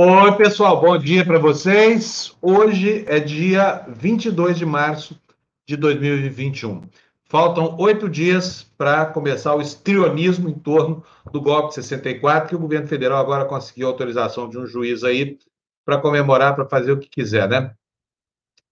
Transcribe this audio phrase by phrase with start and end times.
[0.00, 2.32] Oi, pessoal, bom dia para vocês.
[2.40, 5.20] Hoje é dia 22 de março
[5.66, 6.82] de 2021.
[7.24, 12.60] Faltam oito dias para começar o estrionismo em torno do golpe de 64, que o
[12.60, 15.36] governo federal agora conseguiu autorização de um juiz aí
[15.84, 17.74] para comemorar, para fazer o que quiser, né?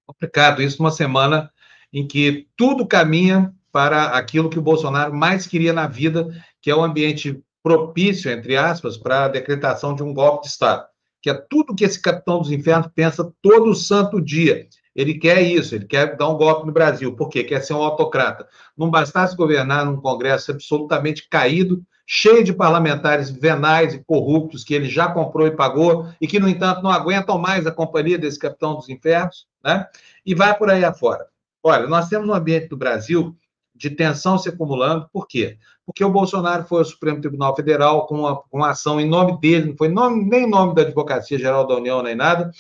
[0.07, 1.51] Complicado isso numa semana
[1.93, 6.29] em que tudo caminha para aquilo que o Bolsonaro mais queria na vida,
[6.63, 10.51] que é o um ambiente propício, entre aspas, para a decretação de um golpe de
[10.51, 10.87] Estado
[11.21, 14.67] que é tudo que esse capitão dos infernos pensa todo santo dia.
[14.95, 17.15] Ele quer isso, ele quer dar um golpe no Brasil.
[17.15, 17.45] Por quê?
[17.45, 18.49] Quer ser um autocrata.
[18.77, 24.89] Não bastasse governar num Congresso absolutamente caído, cheio de parlamentares venais e corruptos que ele
[24.89, 28.75] já comprou e pagou e que, no entanto, não aguentam mais a companhia desse capitão
[28.75, 29.87] dos infernos, né?
[30.25, 31.27] E vai por aí afora.
[31.63, 33.37] Olha, nós temos um ambiente do Brasil
[33.77, 35.09] de tensão se acumulando.
[35.13, 35.59] Por quê?
[35.85, 39.71] Porque o Bolsonaro foi ao Supremo Tribunal Federal com uma, uma ação em nome dele,
[39.71, 42.51] não foi nome, nem em nome da Advocacia Geral da União, nem nada,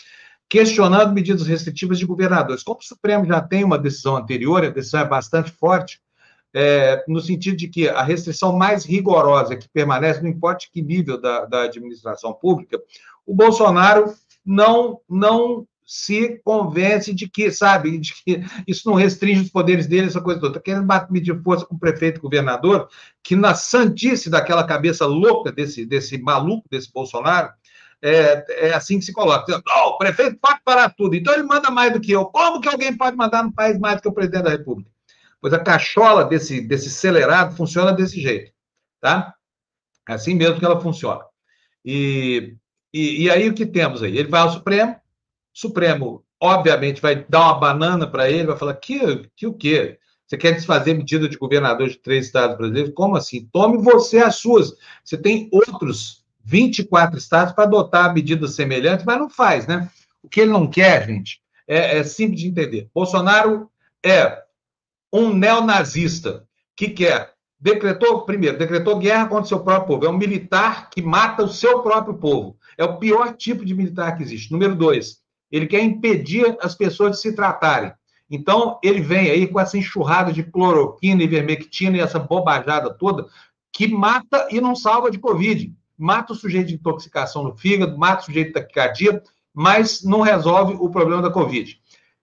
[0.48, 2.62] questionando medidas restritivas de governadores.
[2.62, 6.00] Como o Supremo já tem uma decisão anterior, a decisão é bastante forte,
[6.54, 11.20] é, no sentido de que a restrição mais rigorosa que permanece, não importa que nível
[11.20, 12.80] da, da administração pública,
[13.26, 19.50] o Bolsonaro não, não se convence de que, sabe, de que isso não restringe os
[19.50, 20.58] poderes dele, essa coisa toda.
[20.58, 22.88] Está querendo medir força com o prefeito governador,
[23.22, 27.50] que na santice daquela cabeça louca desse, desse maluco, desse Bolsonaro,
[28.02, 29.62] é, é assim que se coloca.
[29.64, 32.26] Oh, o prefeito pode parar tudo, então ele manda mais do que eu.
[32.26, 34.90] Como que alguém pode mandar no país mais do que o presidente da República?
[35.40, 38.52] Pois a cachola desse, desse acelerado funciona desse jeito,
[39.00, 39.34] tá?
[40.08, 41.24] É assim mesmo que ela funciona.
[41.84, 42.56] E,
[42.92, 44.16] e, e aí o que temos aí?
[44.16, 44.96] Ele vai ao Supremo,
[45.56, 49.98] Supremo, obviamente, vai dar uma banana para ele, vai falar: que, que o quê?
[50.26, 52.92] Você quer desfazer medida de governador de três estados brasileiros?
[52.94, 53.48] Como assim?
[53.50, 54.74] Tome você as suas.
[55.02, 59.88] Você tem outros 24 estados para adotar medidas semelhantes, mas não faz, né?
[60.22, 62.90] O que ele não quer, gente, é, é simples de entender.
[62.94, 63.70] Bolsonaro
[64.04, 64.42] é
[65.10, 66.44] um neonazista
[66.76, 70.04] que quer decretou, primeiro, decretou guerra contra o seu próprio povo.
[70.04, 72.58] É um militar que mata o seu próprio povo.
[72.76, 74.52] É o pior tipo de militar que existe.
[74.52, 77.92] Número dois, ele quer impedir as pessoas de se tratarem.
[78.30, 83.26] Então, ele vem aí com essa enxurrada de cloroquina e vermectina e essa bobajada toda,
[83.72, 85.72] que mata e não salva de Covid.
[85.96, 89.22] Mata o sujeito de intoxicação no fígado, mata o sujeito de taquicardia,
[89.54, 91.80] mas não resolve o problema da Covid.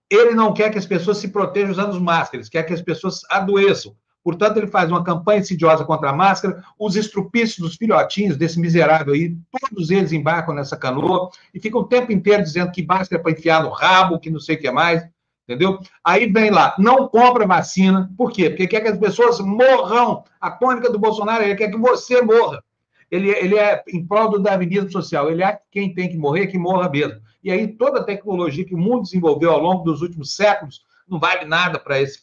[0.10, 3.96] Ele não quer que as pessoas se protejam usando máscaras, quer que as pessoas adoeçam.
[4.24, 9.14] Portanto, ele faz uma campanha insidiosa contra a máscara, os estrupícios dos filhotinhos desse miserável
[9.14, 13.24] aí, todos eles embarcam nessa canoa e ficam o tempo inteiro dizendo que máscara é
[13.24, 15.06] para enfiar no rabo, que não sei o que mais,
[15.44, 15.78] entendeu?
[16.02, 18.50] Aí vem lá, não compra vacina, por quê?
[18.50, 20.24] Porque quer que as pessoas morram.
[20.40, 22.64] A tônica do Bolsonaro, ele quer que você morra.
[23.12, 26.58] Ele, ele é em prol do darwinismo social, ele é quem tem que morrer, que
[26.58, 27.22] morra mesmo.
[27.44, 31.20] E aí toda a tecnologia que o mundo desenvolveu ao longo dos últimos séculos não
[31.20, 32.22] vale nada para esse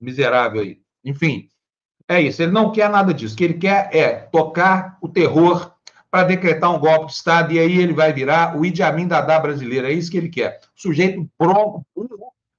[0.00, 0.83] miserável aí.
[1.04, 1.48] Enfim,
[2.08, 2.42] é isso.
[2.42, 3.34] Ele não quer nada disso.
[3.34, 5.72] O que ele quer é tocar o terror
[6.10, 9.38] para decretar um golpe de Estado e aí ele vai virar o Idi Amin Dadá
[9.38, 9.86] brasileiro.
[9.86, 10.60] É isso que ele quer.
[10.74, 11.84] Sujeito pronto,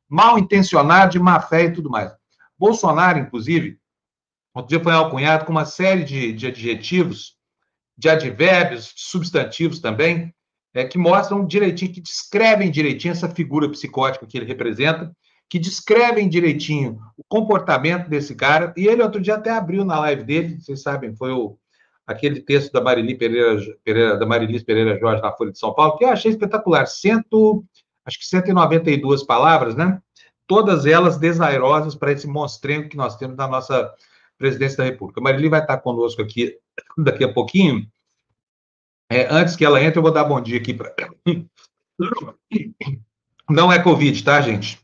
[0.09, 2.11] mal intencionado, de má fé e tudo mais.
[2.57, 3.77] Bolsonaro, inclusive,
[4.53, 7.35] outro dia foi alcunhado com uma série de, de adjetivos,
[7.97, 10.33] de advérbios, de substantivos também,
[10.73, 15.15] é, que mostram direitinho, que descrevem direitinho essa figura psicótica que ele representa
[15.49, 18.73] que descrevem direitinho o comportamento desse cara.
[18.75, 21.57] E ele outro dia até abriu na live dele, vocês sabem, foi o,
[22.05, 25.97] aquele texto da Marili Pereira, Pereira, da Marilis Pereira Jorge na Folha de São Paulo,
[25.97, 26.87] que eu achei espetacular.
[26.87, 27.63] Cento,
[28.05, 30.01] acho que 192 palavras, né?
[30.47, 33.91] Todas elas desairosas para esse monstrengo que nós temos na nossa
[34.37, 35.21] presidência da República.
[35.21, 36.57] Marili vai estar conosco aqui
[36.97, 37.87] daqui a pouquinho.
[39.09, 40.93] É, antes que ela entre, eu vou dar bom dia aqui para.
[43.49, 44.83] Não é Covid, tá, gente?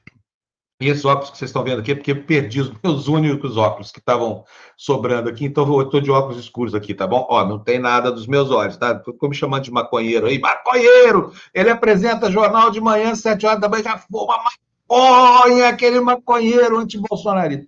[0.81, 3.55] E esses óculos que vocês estão vendo aqui é porque eu perdi os meus únicos
[3.55, 4.43] óculos que estavam
[4.75, 7.27] sobrando aqui, então eu estou de óculos escuros aqui, tá bom?
[7.29, 8.99] Ó, não tem nada dos meus olhos, tá?
[8.99, 10.39] Ficou me chamando de maconheiro aí.
[10.39, 11.31] Maconheiro!
[11.53, 14.43] Ele apresenta jornal de manhã, sete horas da manhã, já fuma
[14.89, 17.67] maconha, aquele maconheiro anti-bolsonarista.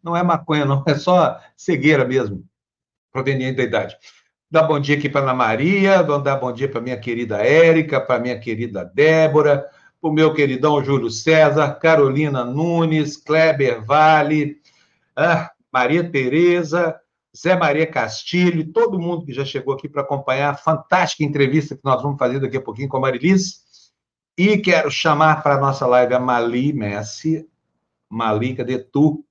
[0.00, 2.44] Não é maconha, não, é só cegueira mesmo,
[3.12, 3.96] proveniente da idade.
[4.48, 8.20] Dá bom dia aqui para Ana Maria, dar bom dia para minha querida Érica, para
[8.20, 9.66] minha querida Débora,
[10.02, 14.56] o meu queridão Júlio César, Carolina Nunes, Kleber Vale,
[15.16, 17.00] ah, Maria Tereza,
[17.34, 21.84] Zé Maria Castilho, todo mundo que já chegou aqui para acompanhar a fantástica entrevista que
[21.84, 23.62] nós vamos fazer daqui a pouquinho com a Marilis.
[24.36, 27.48] E quero chamar para a nossa live a Mali Messi.
[28.10, 29.24] Mali, cadê tu?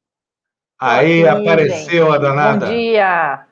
[0.80, 2.68] Aí, apareceu a danada.
[2.68, 3.46] Bom dia.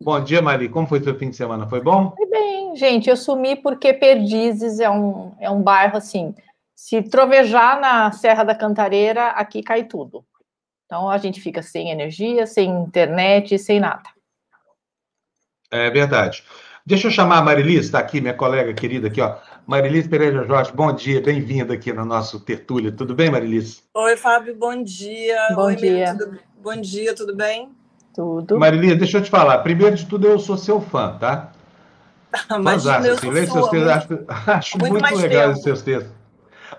[0.00, 0.68] Bom dia, Mali.
[0.68, 1.68] Como foi seu fim de semana?
[1.68, 2.12] Foi bom?
[2.16, 6.34] Foi bem, Gente, eu sumi porque Perdizes é um, é um bairro assim.
[6.74, 10.24] Se trovejar na Serra da Cantareira, aqui cai tudo.
[10.86, 14.02] Então a gente fica sem energia, sem internet, sem nada.
[15.70, 16.44] É verdade.
[16.86, 19.36] Deixa eu chamar a Marilis, está aqui, minha colega querida aqui, ó.
[19.66, 22.92] Marilis Pereira Jorge, bom dia, bem-vinda aqui no nosso tertúlia.
[22.92, 23.82] Tudo bem, Marilis?
[23.94, 25.38] Oi, Fábio, bom dia.
[25.54, 26.14] Bom Oi, dia.
[26.18, 26.38] Tudo...
[26.58, 27.72] Bom dia, tudo bem?
[28.14, 28.58] Tudo.
[28.58, 29.58] Marilis, deixa eu te falar.
[29.60, 31.52] Primeiro de tudo, eu sou seu fã, tá?
[32.54, 35.56] Imagina, eu sou Leio sua, seus textos, muito- acho, acho muito muito, legal tempo.
[35.56, 36.23] os seus textos.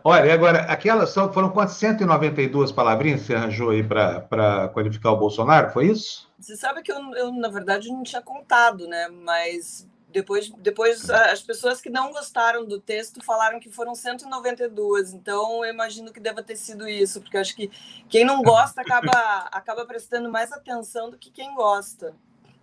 [0.07, 5.11] Olha, e agora, aquelas são, foram quantas 192 palavrinhas que você arranjou aí para qualificar
[5.11, 6.29] o Bolsonaro, foi isso?
[6.39, 9.07] Você sabe que eu, eu, na verdade, não tinha contado, né?
[9.07, 15.11] Mas depois, depois as pessoas que não gostaram do texto falaram que foram 192.
[15.11, 17.71] Então, eu imagino que deva ter sido isso, porque acho que
[18.07, 22.13] quem não gosta acaba, acaba prestando mais atenção do que quem gosta.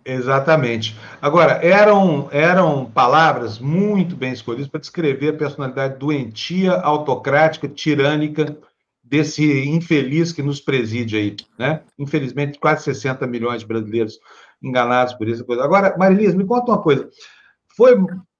[0.05, 0.97] Exatamente.
[1.21, 8.57] Agora, eram, eram palavras muito bem escolhidas para descrever a personalidade doentia, autocrática, tirânica
[9.03, 11.81] desse infeliz que nos preside aí, né?
[11.97, 14.19] Infelizmente, quase 60 milhões de brasileiros
[14.61, 15.45] enganados por isso.
[15.45, 15.63] coisa.
[15.63, 17.09] Agora, Marilis, me conta uma coisa.
[17.75, 17.95] Foi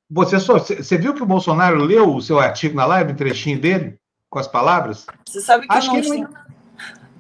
[0.10, 3.60] você só você viu que o Bolsonaro leu o seu artigo na live, um trechinho
[3.60, 3.98] dele
[4.30, 5.06] com as palavras?
[5.28, 6.28] Você sabe que Acho eu não que ele.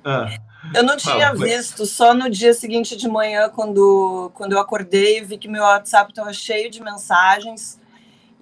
[0.06, 0.30] Ah,
[0.74, 5.38] Eu não tinha visto, só no dia seguinte de manhã, quando, quando eu acordei, vi
[5.38, 7.80] que meu WhatsApp estava cheio de mensagens.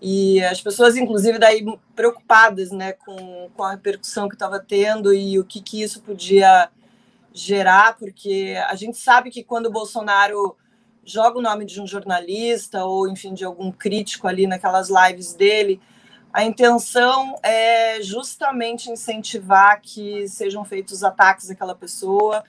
[0.01, 1.63] E as pessoas, inclusive, daí
[1.95, 6.69] preocupadas né, com, com a repercussão que estava tendo e o que, que isso podia
[7.33, 10.57] gerar, porque a gente sabe que quando o Bolsonaro
[11.03, 15.79] joga o nome de um jornalista ou, enfim, de algum crítico ali naquelas lives dele,
[16.33, 22.43] a intenção é justamente incentivar que sejam feitos ataques àquela pessoa.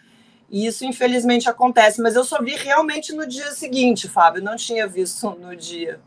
[0.49, 2.00] E isso, infelizmente, acontece.
[2.00, 4.43] Mas eu só vi realmente no dia seguinte, Fábio.
[4.43, 6.00] Não tinha visto no dia.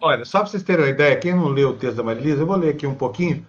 [0.00, 2.46] Olha, só para vocês terem uma ideia, quem não leu o texto da Marilisa, eu
[2.46, 3.44] vou ler aqui um pouquinho.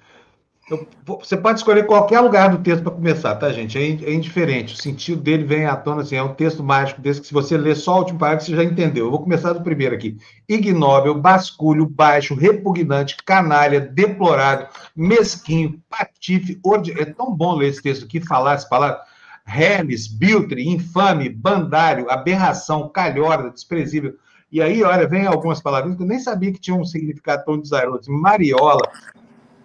[0.70, 3.78] Eu você pode escolher qualquer lugar do texto para começar, tá, gente?
[3.78, 4.76] É, é indiferente.
[4.76, 7.58] O sentido dele vem à tona, assim, é um texto mágico desse que se você
[7.58, 9.06] ler só o último parágrafo, você já entendeu.
[9.06, 10.18] Eu vou começar do primeiro aqui.
[10.48, 16.92] Ignóbil, basculho, baixo, repugnante, canalha, deplorável, mesquinho, patife, ordi...
[16.92, 19.00] É tão bom ler esse texto aqui, falar essa palavra.
[19.44, 24.14] Reles, biltre, infame, bandário, aberração, calhorda, desprezível.
[24.52, 27.60] E aí, olha, vem algumas palavrinhas que eu nem sabia que tinham um significado tão
[27.60, 28.12] desairoso.
[28.12, 28.82] Mariola,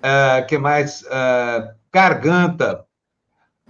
[0.05, 1.05] ah, que mais?
[1.11, 2.85] Ah, garganta,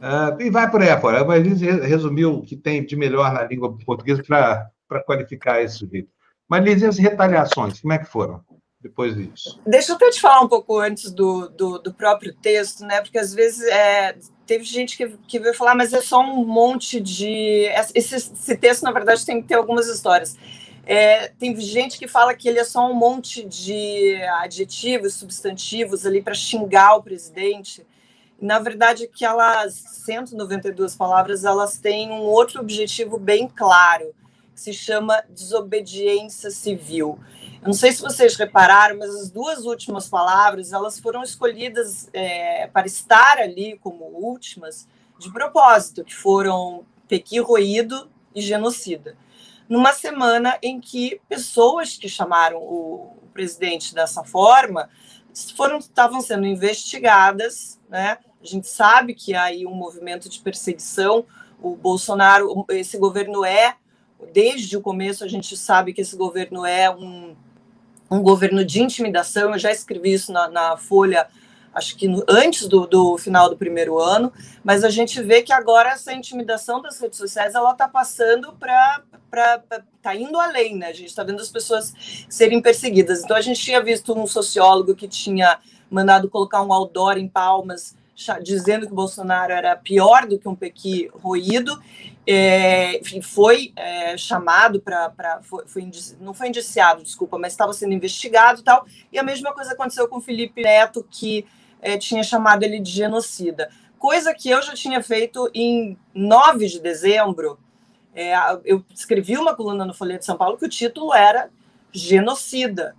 [0.01, 1.25] ah, e vai por aí afora.
[1.25, 6.09] Mas resumiu o que tem de melhor na língua portuguesa para qualificar esse sujeito.
[6.49, 8.41] Mas Liz, as retaliações, como é que foram
[8.81, 9.61] depois disso?
[9.67, 13.01] Deixa eu até te falar um pouco antes do, do, do próprio texto, né?
[13.01, 14.15] Porque às vezes é,
[14.47, 17.67] teve gente que, que veio falar, mas é só um monte de.
[17.95, 20.37] Esse, esse texto, na verdade, tem que ter algumas histórias.
[20.87, 26.21] É, tem gente que fala que ele é só um monte de adjetivos, substantivos ali
[26.21, 27.87] para xingar o presidente.
[28.41, 34.15] Na verdade, aquelas 192 palavras elas têm um outro objetivo bem claro,
[34.55, 37.19] que se chama desobediência civil.
[37.63, 42.67] Eu não sei se vocês repararam, mas as duas últimas palavras elas foram escolhidas é,
[42.67, 44.87] para estar ali como últimas
[45.19, 49.17] de propósito, que foram pequi roído e genocida
[49.69, 54.89] numa semana em que pessoas que chamaram o, presidente dessa forma
[55.57, 58.19] foram estavam sendo investigadas, né?
[58.41, 61.27] A gente sabe que há aí um movimento de perseguição.
[61.61, 63.75] O Bolsonaro, esse governo é,
[64.33, 67.35] desde o começo a gente sabe que esse governo é um,
[68.09, 69.53] um governo de intimidação.
[69.53, 71.27] Eu já escrevi isso na, na Folha
[71.75, 75.91] acho que antes do, do, final do primeiro ano, mas a gente vê que agora
[75.91, 79.03] essa intimidação das redes sociais ela está passando para
[79.97, 80.89] está indo além, né?
[80.89, 81.93] A gente está vendo as pessoas
[82.29, 83.25] serem perseguidas.
[83.25, 85.59] Então a gente tinha visto um sociólogo que tinha
[85.91, 87.97] mandado colocar um outdoor em Palmas
[88.43, 91.77] dizendo que Bolsonaro era pior do que um pequi roído,
[92.27, 95.41] é, foi é, chamado para.
[95.43, 98.87] Foi, foi indici, não foi indiciado, desculpa, mas estava sendo investigado e tal.
[99.13, 101.45] E a mesma coisa aconteceu com Felipe Neto, que
[101.85, 103.71] é, tinha chamado ele de genocida.
[103.99, 107.59] Coisa que eu já tinha feito em 9 de dezembro.
[108.15, 108.33] É,
[108.65, 111.51] eu escrevi uma coluna no Folha de São Paulo que o título era
[111.93, 112.97] Genocida.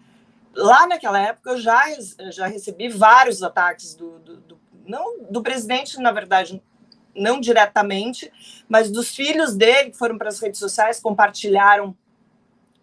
[0.53, 1.83] Lá naquela época eu já,
[2.31, 6.61] já recebi vários ataques do, do, do não do presidente, na verdade,
[7.15, 8.31] não diretamente,
[8.69, 11.97] mas dos filhos dele que foram para as redes sociais, compartilharam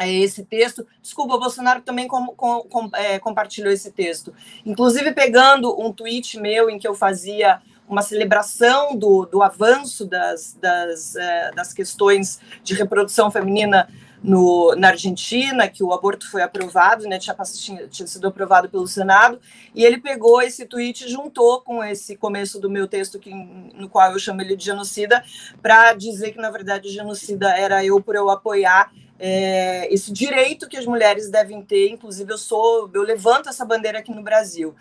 [0.08, 0.86] esse texto.
[1.00, 4.32] Desculpa, o Bolsonaro também com, com, com, é, compartilhou esse texto.
[4.64, 10.56] Inclusive pegando um tweet meu em que eu fazia uma celebração do, do avanço das,
[10.60, 13.88] das, é, das questões de reprodução feminina
[14.22, 18.86] no, na Argentina, que o aborto foi aprovado, né, tinha, tinha, tinha, sido aprovado pelo
[18.86, 19.40] Senado,
[19.74, 23.88] e ele pegou esse tweet e juntou com esse começo do meu texto, que, no
[23.88, 25.24] qual eu chamo ele de genocida,
[25.60, 28.92] para dizer que, na verdade, genocida era eu por eu apoiar
[29.24, 34.00] é, esse direito que as mulheres devem ter, inclusive eu sou, eu levanto essa bandeira
[34.00, 34.74] aqui no Brasil.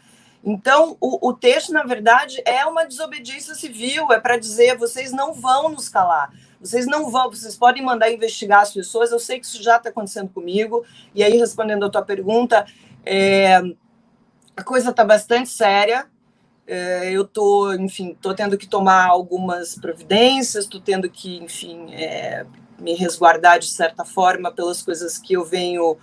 [0.43, 5.31] Então, o, o texto, na verdade, é uma desobediência civil, é para dizer vocês não
[5.31, 9.45] vão nos calar, vocês não vão, vocês podem mandar investigar as pessoas, eu sei que
[9.45, 10.83] isso já está acontecendo comigo,
[11.13, 12.65] e aí, respondendo a tua pergunta,
[13.05, 13.57] é,
[14.57, 16.07] a coisa está bastante séria,
[16.65, 22.43] é, eu estou, enfim, estou tendo que tomar algumas providências, estou tendo que, enfim, é,
[22.81, 25.97] me resguardar de certa forma pelas coisas que eu venho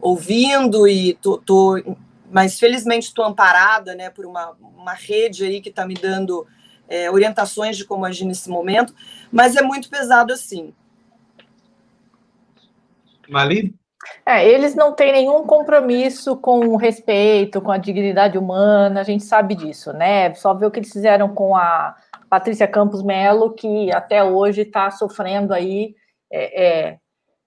[0.00, 1.76] ouvindo e estou
[2.30, 6.46] mas felizmente estou amparada né, por uma, uma rede aí que está me dando
[6.88, 8.94] é, orientações de como agir nesse momento,
[9.30, 10.72] mas é muito pesado assim.
[13.28, 13.74] Mali?
[14.26, 19.24] É, eles não têm nenhum compromisso com o respeito, com a dignidade humana, a gente
[19.24, 20.34] sabe disso, né?
[20.34, 21.94] Só ver o que eles fizeram com a
[22.28, 25.94] Patrícia Campos Melo, que até hoje está sofrendo aí
[26.32, 26.98] é, é,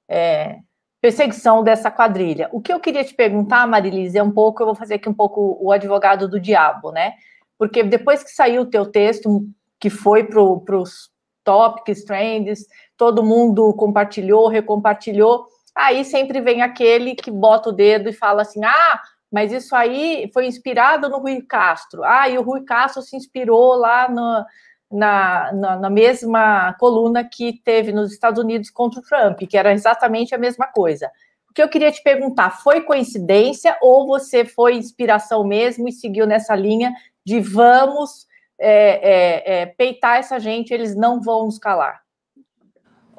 [0.07, 0.59] é
[1.01, 2.49] perseguição dessa quadrilha.
[2.51, 5.13] O que eu queria te perguntar, Marilise, é um pouco, eu vou fazer aqui um
[5.13, 7.13] pouco o advogado do diabo, né?
[7.59, 9.47] Porque depois que saiu o teu texto,
[9.79, 11.11] que foi para os
[11.43, 12.65] topics, trends,
[12.97, 18.65] todo mundo compartilhou, recompartilhou, aí sempre vem aquele que bota o dedo e fala assim,
[18.65, 19.01] ah,
[19.31, 22.03] mas isso aí foi inspirado no Rui Castro.
[22.03, 24.43] Ah, e o Rui Castro se inspirou lá no,
[24.91, 29.73] na, na, na, mesma coluna que teve nos Estados Unidos contra o Trump, que era
[29.73, 31.09] exatamente a mesma coisa.
[31.49, 36.27] O que eu queria te perguntar, foi coincidência ou você foi inspiração mesmo e seguiu
[36.27, 36.93] nessa linha
[37.25, 38.27] de vamos
[38.57, 42.01] é, é, é, peitar essa gente, eles não vão nos calar?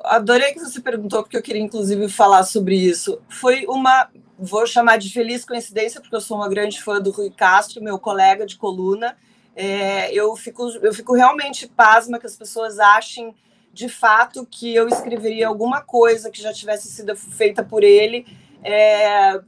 [0.04, 3.20] Adorei que você perguntou, porque eu queria inclusive falar sobre isso.
[3.28, 4.08] Foi uma,
[4.38, 7.98] vou chamar de feliz coincidência, porque eu sou uma grande fã do Rui Castro, meu
[7.98, 9.16] colega de coluna,
[9.56, 13.34] é, eu, fico, eu fico realmente pasma que as pessoas achem
[13.72, 18.26] de fato que eu escreveria alguma coisa que já tivesse sido feita por ele,
[18.62, 19.40] é,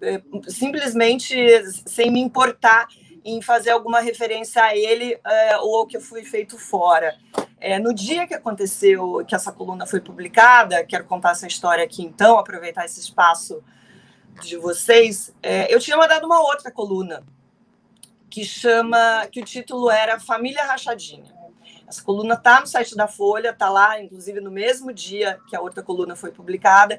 [0.00, 1.34] é, simplesmente
[1.86, 2.88] sem me importar
[3.24, 7.14] em fazer alguma referência a ele é, ou que eu fui feito fora.
[7.60, 12.02] É, no dia que aconteceu, que essa coluna foi publicada, quero contar essa história aqui
[12.02, 13.62] então, aproveitar esse espaço
[14.42, 17.22] de vocês, é, eu tinha mandado uma outra coluna
[18.32, 21.30] que chama, que o título era Família Rachadinha.
[21.86, 25.60] Essa coluna está no site da Folha, está lá, inclusive no mesmo dia que a
[25.60, 26.98] outra coluna foi publicada.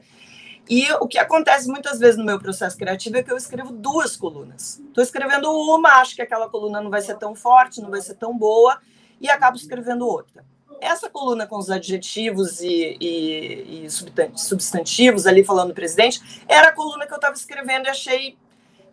[0.69, 4.15] E o que acontece muitas vezes no meu processo criativo é que eu escrevo duas
[4.15, 4.79] colunas.
[4.87, 8.13] Estou escrevendo uma, acho que aquela coluna não vai ser tão forte, não vai ser
[8.13, 8.79] tão boa,
[9.19, 10.45] e acabo escrevendo outra.
[10.79, 16.71] Essa coluna com os adjetivos e, e, e substantivos ali falando do presidente era a
[16.71, 18.37] coluna que eu estava escrevendo e achei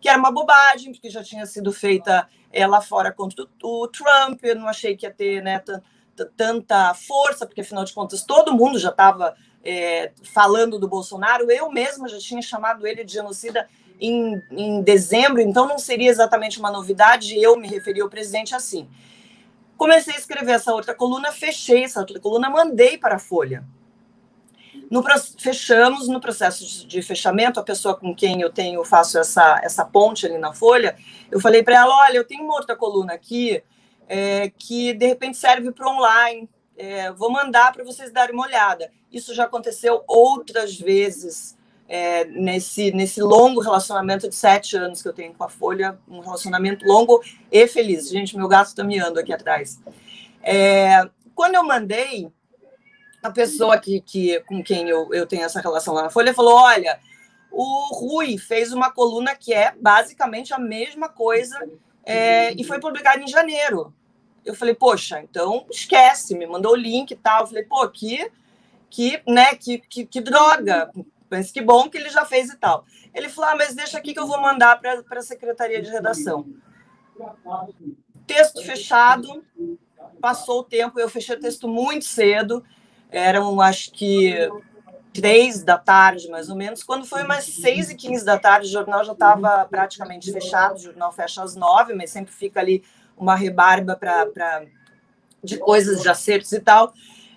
[0.01, 4.43] que era uma bobagem, porque já tinha sido feita é, lá fora contra o, Trump,
[4.43, 5.63] eu não achei que ia ter né,
[6.35, 11.71] tanta força, porque afinal de contas todo mundo já estava é, falando do Bolsonaro, eu
[11.71, 13.67] mesma já tinha chamado ele de genocida
[13.99, 18.89] em, em dezembro, então não seria exatamente uma novidade eu me referir ao presidente assim.
[19.77, 23.63] Comecei a escrever essa outra coluna, fechei essa outra coluna, mandei para a Folha.
[24.91, 25.01] No,
[25.37, 30.25] fechamos no processo de, fechamento, a pessoa com quem eu tenho, faço essa, essa ponte
[30.25, 30.97] ali na folha,
[31.31, 33.63] eu falei para ela: olha, eu tenho uma outra coluna aqui
[34.05, 36.49] é, que de repente serve para online.
[36.77, 38.91] É, vou mandar para vocês darem uma olhada.
[39.09, 41.57] Isso já aconteceu outras vezes
[41.87, 46.19] é, nesse, nesse longo relacionamento de sete anos que eu tenho com a Folha, um
[46.19, 48.09] relacionamento longo e feliz.
[48.09, 49.79] Gente, meu gato está miando aqui atrás.
[50.43, 52.29] É, quando eu mandei,
[53.21, 56.55] a pessoa que, que, com quem eu, eu tenho essa relação lá na Folha falou:
[56.55, 56.99] olha,
[57.51, 61.69] o Rui fez uma coluna que é basicamente a mesma coisa
[62.03, 63.93] é, e foi publicada em janeiro.
[64.43, 67.41] Eu falei, poxa, então esquece, me mandou o link e tal.
[67.41, 68.31] Eu falei, pô, que,
[68.89, 70.89] que, né, que, que, que droga.
[71.29, 72.83] Mas que bom que ele já fez e tal.
[73.13, 76.47] Ele falou, ah, mas deixa aqui que eu vou mandar para a Secretaria de Redação.
[78.25, 79.43] Texto fechado,
[80.19, 82.63] passou o tempo, eu fechei o texto muito cedo
[83.11, 84.49] eram acho que
[85.13, 86.83] três da tarde, mais ou menos.
[86.83, 90.75] Quando foi umas seis e quinze da tarde, o jornal já estava praticamente fechado.
[90.75, 92.83] O jornal fecha às nove, mas sempre fica ali
[93.17, 94.63] uma rebarba para
[95.43, 96.93] de coisas de acertos e tal.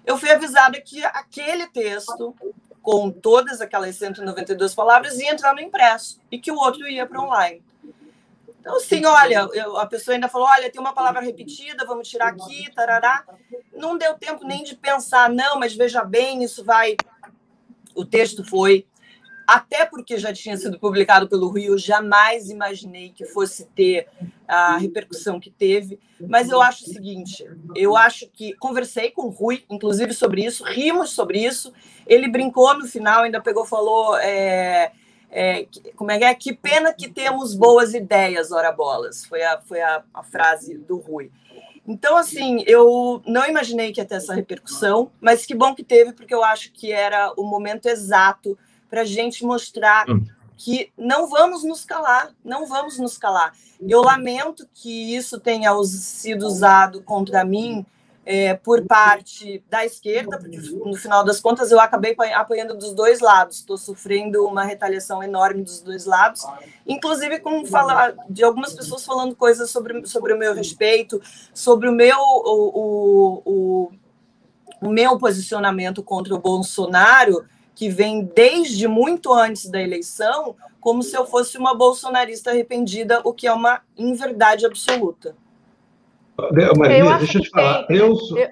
[0.07, 2.35] Eu fui avisada que aquele texto,
[2.83, 7.21] com todas aquelas 192 palavras, ia entrar no impresso e que o outro ia para
[7.21, 7.63] online.
[8.65, 12.29] Então, assim, olha, eu, a pessoa ainda falou: olha, tem uma palavra repetida, vamos tirar
[12.29, 13.23] aqui, tarará.
[13.75, 16.97] Não deu tempo nem de pensar, não, mas veja bem, isso vai
[17.95, 18.87] o texto foi,
[19.47, 24.09] até porque já tinha sido publicado pelo Rio, jamais imaginei que fosse ter
[24.49, 26.01] a repercussão que teve.
[26.19, 27.45] Mas eu acho o seguinte:
[27.77, 31.71] eu acho que conversei com o Rui, inclusive, sobre isso, rimos sobre isso.
[32.07, 34.17] Ele brincou no final, ainda pegou, falou.
[34.17, 34.91] É,
[35.37, 36.35] é, como é que é?
[36.37, 39.25] Que pena que temos boas ideias, ora bolas.
[39.25, 41.29] Foi a, foi a, a frase do Rui.
[41.85, 46.13] Então, assim, eu não imaginei que ia ter essa repercussão, mas que bom que teve,
[46.13, 48.57] porque eu acho que era o momento exato
[48.89, 50.25] para a gente mostrar hum.
[50.57, 53.53] que não vamos nos calar, não vamos nos calar.
[53.81, 57.85] Eu lamento que isso tenha sido usado contra mim
[58.27, 63.21] é, por parte da esquerda, porque no final das contas eu acabei apoiando dos dois
[63.21, 66.43] lados, estou sofrendo uma retaliação enorme dos dois lados,
[66.87, 71.21] inclusive com falar de algumas pessoas falando coisas sobre, sobre o meu respeito,
[71.53, 73.93] sobre o meu o, o, o,
[74.81, 81.17] o meu posicionamento contra o Bolsonaro, que vem desde muito antes da eleição, como se
[81.17, 85.37] eu fosse uma bolsonarista arrependida, o que é uma inverdade absoluta.
[86.77, 87.85] Maria, eu deixa eu te falar.
[87.85, 88.51] Tem, eu, eu,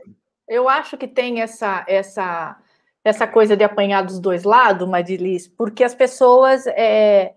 [0.48, 2.56] eu, acho que tem essa, essa,
[3.04, 6.66] essa coisa de apanhar dos dois lados, Marilis, porque as pessoas.
[6.66, 7.34] É,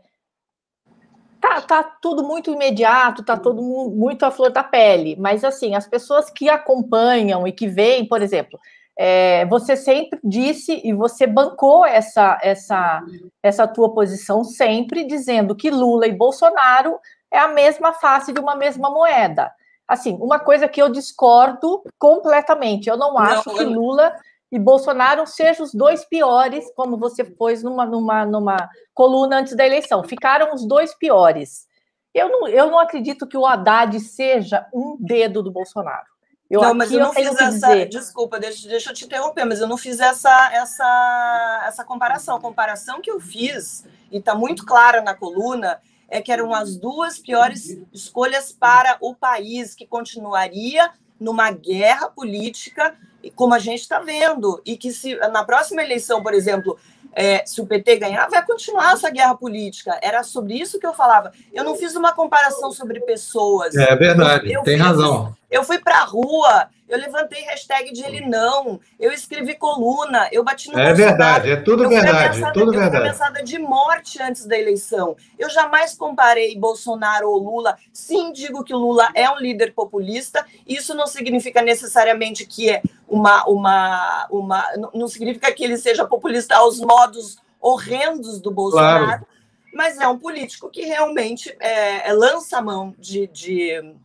[1.42, 5.88] tá, tá tudo muito imediato, tá tudo muito à flor da pele, mas assim, as
[5.88, 8.60] pessoas que acompanham e que veem, por exemplo,
[8.98, 13.04] é, você sempre disse e você bancou essa, essa,
[13.44, 16.98] essa tua posição sempre, dizendo que Lula e Bolsonaro
[17.32, 19.52] é a mesma face de uma mesma moeda.
[19.88, 22.90] Assim, uma coisa que eu discordo completamente.
[22.90, 24.16] Eu não acho que Lula
[24.52, 29.66] e Bolsonaro sejam os dois piores, como você pôs numa, numa, numa coluna antes da
[29.66, 30.04] eleição.
[30.04, 31.68] Ficaram os dois piores.
[32.14, 36.08] Eu não, eu não acredito que o Haddad seja um dedo do Bolsonaro.
[36.50, 37.50] Eu, não, mas eu não fiz essa.
[37.50, 37.90] Dizer...
[37.90, 42.38] Desculpa, deixa, deixa eu te interromper, mas eu não fiz essa, essa, essa comparação.
[42.38, 46.78] A comparação que eu fiz, e está muito clara na coluna, é que eram as
[46.78, 52.96] duas piores escolhas para o país, que continuaria numa guerra política,
[53.36, 56.78] como a gente está vendo, e que se na próxima eleição, por exemplo,
[57.16, 59.98] é, se o PT ganhar, vai continuar essa guerra política.
[60.02, 61.32] Era sobre isso que eu falava.
[61.54, 63.74] Eu não fiz uma comparação sobre pessoas.
[63.74, 65.34] É verdade, eu, tem razão.
[65.56, 70.44] Eu fui para a rua, eu levantei hashtag de ele não, eu escrevi coluna, eu
[70.44, 72.90] bati no É Bolsonaro, verdade, é tudo verdade, é tudo eu verdade.
[72.90, 75.16] fui ameaçada de morte antes da eleição.
[75.40, 77.78] Eu jamais comparei Bolsonaro ou Lula.
[77.94, 82.82] Sim, digo que o Lula é um líder populista, isso não significa necessariamente que é
[83.08, 89.28] uma, uma, uma não significa que ele seja populista aos modos horrendos do Bolsonaro, claro.
[89.74, 93.96] mas é um político que realmente é, é lança a mão de, de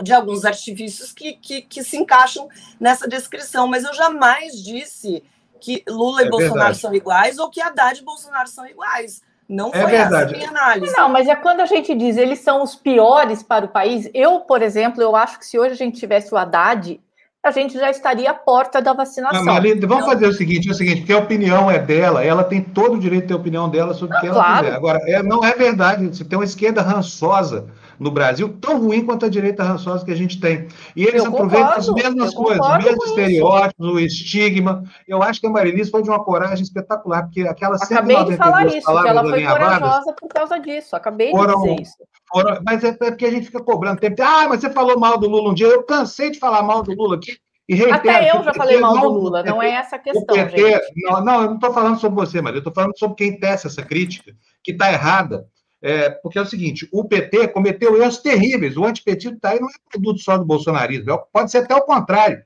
[0.00, 2.48] de alguns artifícios que, que, que, se encaixam
[2.80, 5.22] nessa descrição, mas eu jamais disse
[5.60, 6.80] que Lula e é Bolsonaro verdade.
[6.80, 9.22] são iguais ou que Haddad e Bolsonaro são iguais.
[9.48, 10.14] Não é foi verdade.
[10.14, 10.96] essa a minha análise.
[10.96, 14.08] Não, mas é quando a gente diz eles são os piores para o país.
[14.14, 17.00] Eu, por exemplo, eu acho que se hoje a gente tivesse o Haddad,
[17.42, 19.44] a gente já estaria à porta da vacinação.
[19.44, 22.44] Não, Marlene, vamos fazer o seguinte, é o seguinte, porque a opinião é dela, ela
[22.44, 24.64] tem todo o direito de ter a opinião dela sobre o que ela claro.
[24.64, 24.76] quiser.
[24.76, 27.66] Agora, é, não é verdade, você tem uma esquerda rançosa
[27.98, 30.68] no Brasil tão ruim quanto a direita rançosa que a gente tem.
[30.96, 34.82] E eles eu aproveitam concordo, as mesmas coisas, os mesmos estereótipos, o estigma.
[35.06, 38.66] Eu acho que a Marilice foi de uma coragem espetacular, porque aquela Acabei de falar
[38.66, 40.96] isso, que ela foi corajosa por causa disso.
[40.96, 41.96] Acabei foram, de dizer isso.
[42.30, 44.22] Foram, mas é, é, porque a gente fica cobrando tempo.
[44.22, 45.66] Ah, mas você falou mal do Lula um dia.
[45.66, 47.36] Eu cansei de falar mal do Lula aqui.
[47.68, 50.56] E reitero, Até eu já falei mal do Lula, não é essa a questão, PT,
[50.56, 50.92] gente.
[50.96, 53.66] Não, não, eu não estou falando sobre você, mas eu estou falando sobre quem tece
[53.66, 55.46] essa crítica, que está errada.
[55.82, 59.68] É, porque é o seguinte, o PT cometeu erros terríveis, o antipetismo está aí, não
[59.68, 62.40] é produto só do bolsonarismo, é pode ser até o contrário.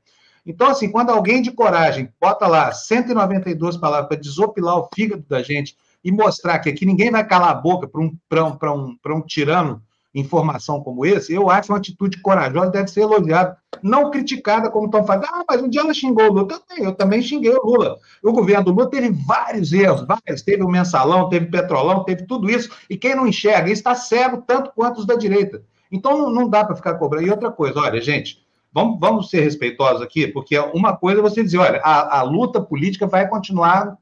[0.46, 5.42] Então, assim, quando alguém de coragem bota lá 192 palavras para desopilar o fígado da
[5.42, 9.22] gente e mostrar que aqui ninguém vai calar a boca para um, um, um, um
[9.22, 9.83] tirano
[10.18, 15.05] informação como esse, eu acho uma atitude corajosa, deve ser elogiada, não criticada como estão
[15.05, 15.29] fazendo.
[15.31, 16.48] Ah, mas um dia ela xingou o Lula.
[16.48, 17.98] Também, eu também xinguei o Lula.
[18.22, 20.42] O governo do Lula teve vários erros, vários.
[20.42, 22.70] Teve o mensalão, teve petrolão, teve tudo isso.
[22.88, 25.62] E quem não enxerga, está cego tanto quanto os da direita.
[25.92, 27.26] Então não dá para ficar cobrando.
[27.26, 31.42] E outra coisa, olha, gente, vamos, vamos ser respeitosos aqui, porque uma coisa é você
[31.42, 33.96] dizer, olha, a, a luta política vai continuar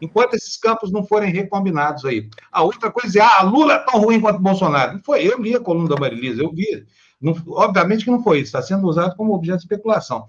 [0.00, 2.28] enquanto esses campos não forem recombinados aí.
[2.50, 4.94] A outra coisa é, ah, Lula é tão ruim quanto Bolsonaro.
[4.94, 6.84] Não foi, eu li a coluna da Marilisa, eu vi.
[7.20, 10.26] Não, obviamente que não foi isso, está sendo usado como objeto de especulação.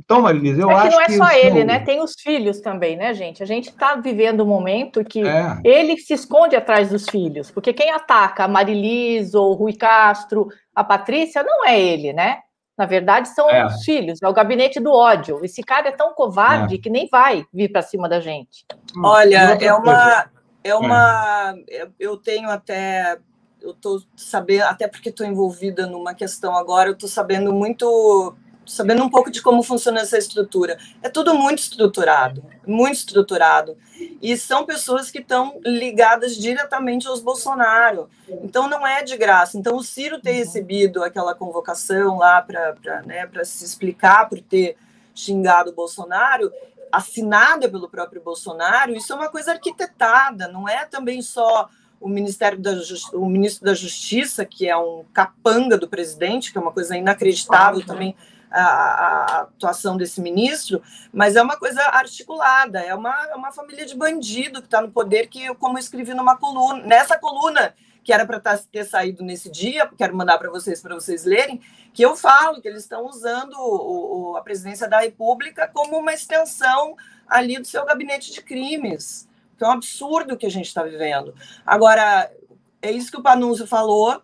[0.00, 0.94] Então, Marilisa, eu é acho que...
[0.94, 1.80] não é só ele, né?
[1.80, 3.42] Tem os filhos também, né, gente?
[3.42, 5.58] A gente está vivendo um momento que é.
[5.64, 10.48] ele se esconde atrás dos filhos, porque quem ataca a Marilisa, ou o Rui Castro,
[10.74, 12.38] a Patrícia, não é ele, né?
[12.78, 13.66] Na verdade, são é.
[13.66, 15.44] os filhos, é o gabinete do ódio.
[15.44, 16.78] Esse cara é tão covarde é.
[16.78, 18.64] que nem vai vir para cima da gente.
[19.02, 20.30] Olha, é uma.
[20.62, 21.54] É uma.
[21.98, 23.18] Eu tenho até.
[23.60, 28.36] Eu estou sabendo, até porque estou envolvida numa questão agora, eu estou sabendo muito
[28.68, 30.78] sabendo um pouco de como funciona essa estrutura.
[31.02, 33.76] É tudo muito estruturado, muito estruturado.
[34.20, 38.08] E são pessoas que estão ligadas diretamente aos Bolsonaro.
[38.42, 39.58] Então não é de graça.
[39.58, 40.36] Então o Ciro ter uhum.
[40.36, 44.76] recebido aquela convocação lá para né, se explicar por ter
[45.14, 46.52] xingado o Bolsonaro,
[46.92, 51.68] assinada pelo próprio Bolsonaro, isso é uma coisa arquitetada, não é também só
[52.00, 52.70] o Ministério da
[53.12, 57.84] o ministro da Justiça, que é um capanga do presidente, que é uma coisa inacreditável
[57.84, 58.14] também
[58.50, 60.82] a, a, atuação desse ministro,
[61.12, 64.90] mas é uma coisa articulada, é uma, é uma família de bandido que está no
[64.90, 67.74] poder, que como eu escrevi numa coluna, nessa coluna
[68.08, 71.60] que era para tá, ter saído nesse dia, quero mandar para vocês para vocês lerem,
[71.92, 76.14] que eu falo que eles estão usando o, o, a presidência da República como uma
[76.14, 76.96] extensão
[77.28, 81.34] ali do seu gabinete de crimes, que é um absurdo que a gente está vivendo.
[81.66, 82.32] Agora,
[82.80, 84.22] é isso que o Panunzio falou,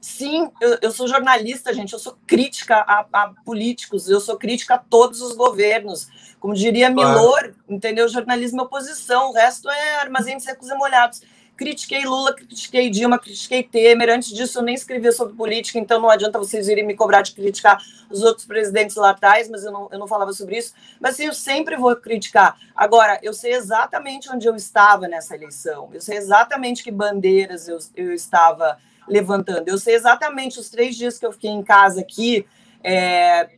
[0.00, 1.92] Sim, eu, eu, sou jornalista, gente.
[1.92, 6.08] Eu sou crítica a, a, políticos, eu sou crítica a todos os governos.
[6.40, 8.08] Como diria Milor, entendeu?
[8.08, 11.20] Jornalismo é oposição, o resto é armazém de secos e molhados.
[11.54, 14.08] Critiquei Lula, critiquei Dilma, critiquei Temer.
[14.08, 17.34] Antes disso, eu nem escrevia sobre política, então não adianta vocês irem me cobrar de
[17.34, 20.72] criticar os outros presidentes lá atrás, mas eu não, eu não falava sobre isso.
[20.98, 22.56] Mas assim, eu sempre vou criticar.
[22.74, 27.78] Agora, eu sei exatamente onde eu estava nessa eleição, eu sei exatamente que bandeiras eu,
[27.94, 28.78] eu estava
[29.10, 29.68] levantando.
[29.68, 32.46] Eu sei exatamente os três dias que eu fiquei em casa aqui,
[32.82, 33.50] é,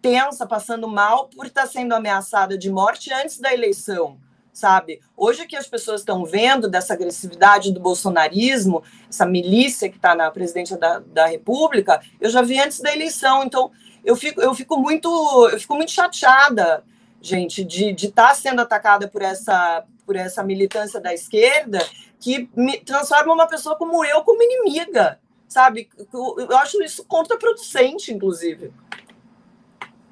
[0.00, 4.18] tensa, passando mal, por estar sendo ameaçada de morte antes da eleição,
[4.52, 5.00] sabe?
[5.14, 10.30] Hoje que as pessoas estão vendo dessa agressividade do bolsonarismo, essa milícia que está na
[10.30, 13.44] presidência da, da República, eu já vi antes da eleição.
[13.44, 13.70] Então,
[14.02, 16.82] eu fico, eu fico muito, eu fico muito chateada,
[17.20, 21.84] gente, de estar tá sendo atacada por essa, por essa militância da esquerda
[22.20, 25.88] que me transforma uma pessoa como eu como inimiga, sabe?
[26.12, 28.72] Eu acho isso contraproducente, inclusive.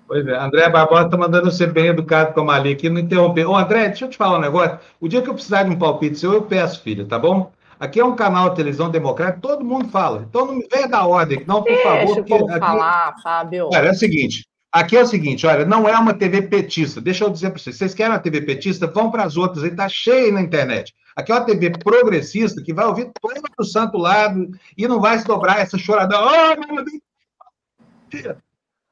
[0.07, 3.45] Pois é, André Barbosa está mandando ser bem educado com a Mali aqui, não interromper.
[3.45, 4.79] Ô, André, deixa eu te falar um negócio.
[5.01, 7.51] O dia que eu precisar de um palpite seu, eu peço, filha, tá bom?
[7.79, 10.25] Aqui é um canal de televisão democrática, todo mundo fala.
[10.29, 12.15] Então não me venha da ordem, não, por Deixa favor.
[12.23, 12.59] Deixa eu aqui...
[12.61, 13.71] falar, Fábio.
[13.71, 17.01] Cara, é o seguinte, aqui é o seguinte, olha, não é uma TV petista.
[17.01, 18.87] Deixa eu dizer para vocês, vocês querem uma TV petista?
[18.87, 20.95] Vão para as outras, aí tá cheio na internet.
[21.17, 25.19] Aqui é uma TV progressista que vai ouvir todo o santo lado e não vai
[25.19, 26.21] se dobrar essa choradão.
[26.23, 28.37] Oh, meu Deus!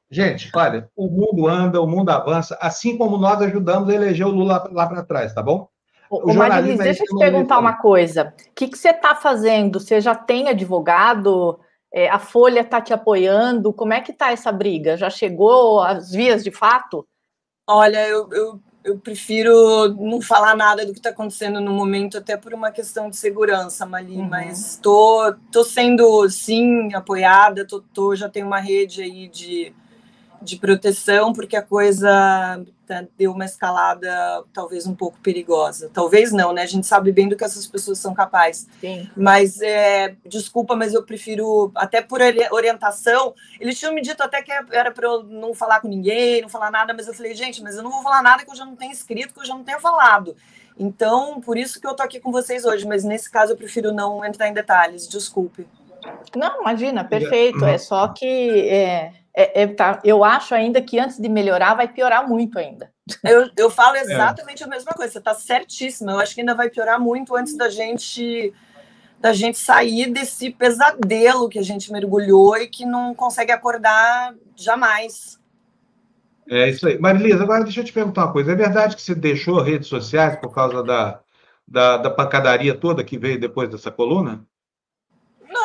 [0.09, 4.31] Gente, olha, o mundo anda, o mundo avança, assim como nós ajudamos a eleger o
[4.31, 5.67] Lula lá para trás, tá bom?
[6.09, 8.33] O, o Marilis, deixa eu te perguntar uma coisa.
[8.49, 9.79] O que, que você está fazendo?
[9.79, 11.59] Você já tem advogado?
[11.93, 13.73] É, a Folha está te apoiando?
[13.73, 14.97] Como é que está essa briga?
[14.97, 17.07] Já chegou às vias de fato?
[17.67, 22.37] Olha, eu, eu eu prefiro não falar nada do que está acontecendo no momento, até
[22.37, 24.29] por uma questão de segurança, Mali, uhum.
[24.29, 29.73] mas estou tô, tô sendo, sim, apoiada, tô, tô, já tenho uma rede aí de
[30.45, 35.89] de proteção, porque a coisa tá, deu uma escalada talvez um pouco perigosa.
[35.93, 36.61] Talvez não, né?
[36.61, 38.67] A gente sabe bem do que essas pessoas são capazes.
[38.79, 39.09] Sim.
[39.17, 44.51] Mas, é, desculpa, mas eu prefiro, até por orientação, eles tinham me dito até que
[44.71, 47.75] era para eu não falar com ninguém, não falar nada, mas eu falei, gente, mas
[47.75, 49.63] eu não vou falar nada que eu já não tenha escrito, que eu já não
[49.63, 50.35] tenha falado.
[50.77, 53.93] Então, por isso que eu tô aqui com vocês hoje, mas nesse caso eu prefiro
[53.93, 55.65] não entrar em detalhes, desculpe.
[56.35, 57.63] Não, imagina, perfeito.
[57.65, 61.87] É só que é, é, é, tá, eu acho ainda que antes de melhorar vai
[61.87, 62.89] piorar muito ainda.
[63.23, 64.01] Eu, eu falo é.
[64.01, 64.65] exatamente é.
[64.65, 66.13] a mesma coisa, você está certíssima.
[66.13, 68.53] Eu acho que ainda vai piorar muito antes da gente
[69.19, 75.39] da gente sair desse pesadelo que a gente mergulhou e que não consegue acordar jamais.
[76.47, 76.99] É isso aí.
[76.99, 78.51] Marilisa, agora deixa eu te perguntar uma coisa.
[78.51, 81.19] É verdade que você deixou redes sociais por causa da,
[81.67, 84.45] da, da pancadaria toda que veio depois dessa coluna?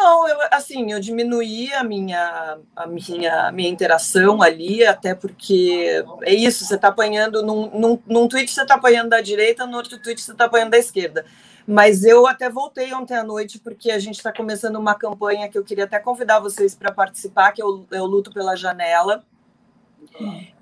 [0.02, 6.32] Não, eu, assim, eu diminuí a minha, a minha, minha interação ali, até porque é
[6.32, 9.98] isso, você está apanhando, num, num, num tweet você está apanhando da direita, no outro
[9.98, 11.26] tweet você está apanhando da esquerda.
[11.66, 15.58] Mas eu até voltei ontem à noite, porque a gente está começando uma campanha que
[15.58, 19.22] eu queria até convidar vocês para participar, que é o, é o Luto pela Janela,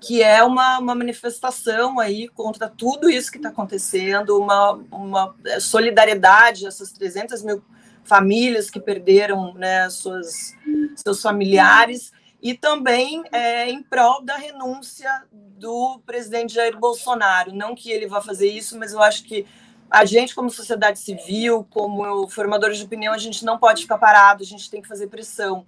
[0.01, 6.67] que é uma, uma manifestação aí contra tudo isso que está acontecendo, uma, uma solidariedade,
[6.67, 7.63] essas 300 mil
[8.09, 10.55] famílias que perderam né, suas,
[10.95, 17.53] seus familiares, e também é, em prol da renúncia do presidente Jair Bolsonaro.
[17.53, 19.45] Não que ele vá fazer isso, mas eu acho que
[19.91, 24.43] a gente, como sociedade civil, como formadores de opinião, a gente não pode ficar parado,
[24.43, 25.65] a gente tem que fazer pressão.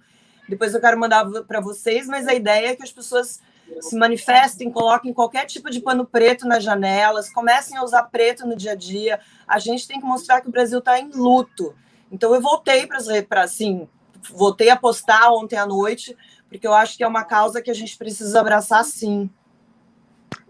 [0.48, 3.40] depois eu quero mandar para vocês, mas a ideia é que as pessoas
[3.80, 8.56] se manifestem, coloquem qualquer tipo de pano preto nas janelas, comecem a usar preto no
[8.56, 9.20] dia a dia.
[9.46, 11.74] A gente tem que mostrar que o Brasil está em luto.
[12.12, 13.88] Então eu voltei para assim,
[14.30, 16.14] voltei a postar ontem à noite,
[16.48, 19.30] porque eu acho que é uma causa que a gente precisa abraçar sim.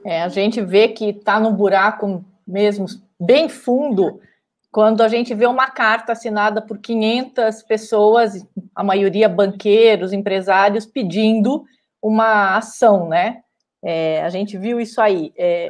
[0.05, 2.87] É, a gente vê que está no buraco mesmo
[3.21, 4.21] bem fundo
[4.73, 8.45] quando a gente vê uma carta assinada por 500 pessoas,
[8.75, 11.65] a maioria banqueiros, empresários, pedindo
[12.03, 13.43] uma ação, né?
[13.85, 15.33] É, a gente viu isso aí.
[15.37, 15.69] É,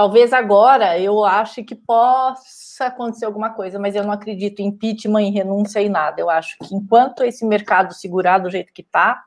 [0.00, 5.20] talvez agora eu ache que possa acontecer alguma coisa, mas eu não acredito em impeachment,
[5.20, 6.18] em renúncia e nada.
[6.18, 9.22] Eu acho que enquanto esse mercado segurar do jeito que está,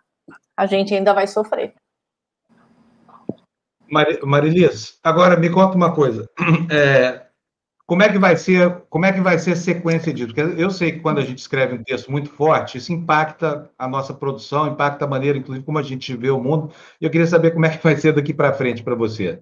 [0.57, 1.75] a gente ainda vai sofrer.
[4.23, 6.27] Marilis, agora me conta uma coisa.
[6.71, 7.27] É,
[7.85, 10.33] como é que vai ser, como é que vai ser a sequência disso?
[10.33, 13.87] Porque eu sei que quando a gente escreve um texto muito forte, isso impacta a
[13.87, 16.73] nossa produção, impacta a maneira, inclusive, como a gente vê o mundo.
[16.99, 19.39] Eu queria saber como é que vai ser daqui para frente para você.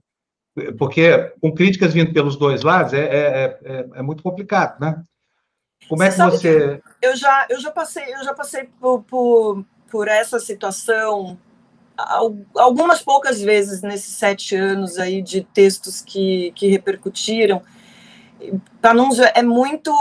[0.77, 5.01] Porque com críticas vindo pelos dois lados é, é, é, é muito complicado, né?
[5.87, 6.81] Como é que você.
[6.99, 11.37] Que eu já, eu já passei, eu já passei por, por, por essa situação
[12.55, 17.61] algumas poucas vezes nesses sete anos aí de textos que, que repercutiram
[18.81, 19.91] Panunzio é muito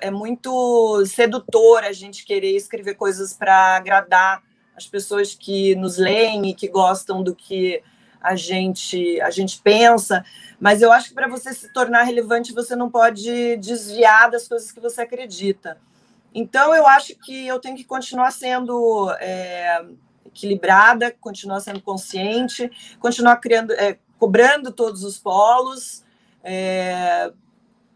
[0.00, 4.42] é muito sedutor a gente querer escrever coisas para agradar
[4.76, 7.82] as pessoas que nos leem e que gostam do que
[8.20, 10.24] a gente a gente pensa,
[10.58, 14.70] mas eu acho que para você se tornar relevante você não pode desviar das coisas
[14.70, 15.78] que você acredita.
[16.34, 19.84] Então eu acho que eu tenho que continuar sendo é,
[20.26, 26.04] equilibrada, continuar sendo consciente, continuar criando, é, cobrando todos os polos.
[26.42, 27.32] É,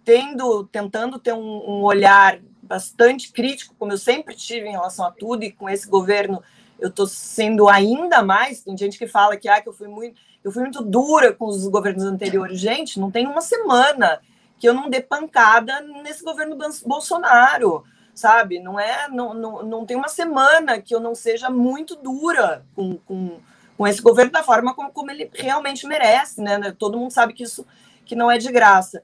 [0.05, 5.11] tendo, tentando ter um, um, olhar bastante crítico, como eu sempre tive em relação a
[5.11, 6.43] tudo, e com esse governo
[6.79, 8.63] eu estou sendo ainda mais.
[8.63, 11.47] Tem gente que fala que, ah, que eu fui muito, eu fui muito dura com
[11.47, 12.59] os governos anteriores.
[12.59, 14.21] Gente, não tem uma semana
[14.59, 16.57] que eu não dê pancada nesse governo
[16.87, 17.85] Bolsonaro,
[18.15, 18.61] sabe?
[18.61, 22.97] Não é, não, não, não tem uma semana que eu não seja muito dura com,
[22.99, 23.41] com,
[23.77, 26.73] com esse governo da forma como, como ele realmente merece, né?
[26.79, 27.67] Todo mundo sabe que isso
[28.05, 29.03] que não é de graça.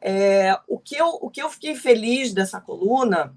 [0.00, 3.34] É, o, que eu, o que eu fiquei feliz dessa coluna,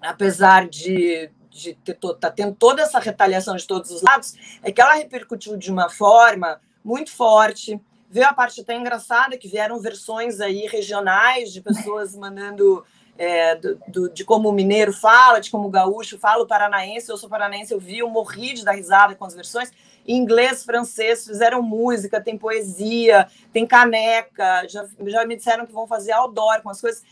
[0.00, 4.80] apesar de, de ter tá tendo toda essa retaliação de todos os lados, é que
[4.80, 7.80] ela repercutiu de uma forma muito forte.
[8.10, 12.84] Veio a parte até engraçada, que vieram versões aí regionais de pessoas mandando
[13.18, 17.10] é, do, do, de como o mineiro fala, de como o gaúcho fala, o paranaense,
[17.10, 19.72] eu sou paranaense, eu vi, eu morri de dar risada com as versões
[20.06, 26.12] inglês, francês, fizeram música, tem poesia, tem caneca, já, já me disseram que vão fazer
[26.12, 27.02] outdoor com as coisas.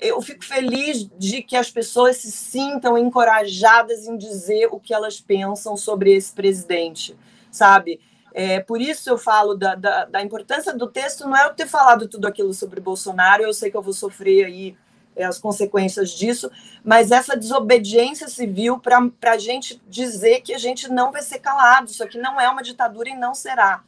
[0.00, 5.20] Eu fico feliz de que as pessoas se sintam encorajadas em dizer o que elas
[5.20, 7.16] pensam sobre esse presidente,
[7.50, 8.00] sabe?
[8.32, 11.66] É, por isso eu falo da, da, da importância do texto, não é eu ter
[11.66, 14.76] falado tudo aquilo sobre Bolsonaro, eu sei que eu vou sofrer aí
[15.16, 16.48] é, as consequências disso,
[16.84, 21.90] mas essa desobediência civil para a gente dizer que a gente não vai ser calado,
[21.90, 23.82] isso aqui não é uma ditadura e não será.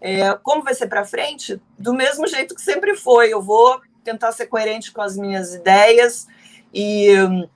[0.00, 1.60] É, como vai ser para frente?
[1.78, 6.26] Do mesmo jeito que sempre foi, eu vou tentar ser coerente com as minhas ideias
[6.72, 7.48] e um,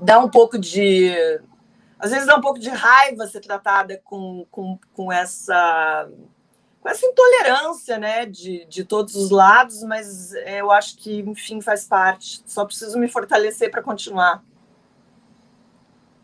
[0.00, 1.12] dar um pouco de.
[1.98, 6.08] Às vezes dá um pouco de raiva ser tratada com, com, com essa
[6.80, 11.60] com essa intolerância né, de, de todos os lados, mas é, eu acho que, enfim,
[11.60, 12.40] faz parte.
[12.46, 14.42] Só preciso me fortalecer para continuar.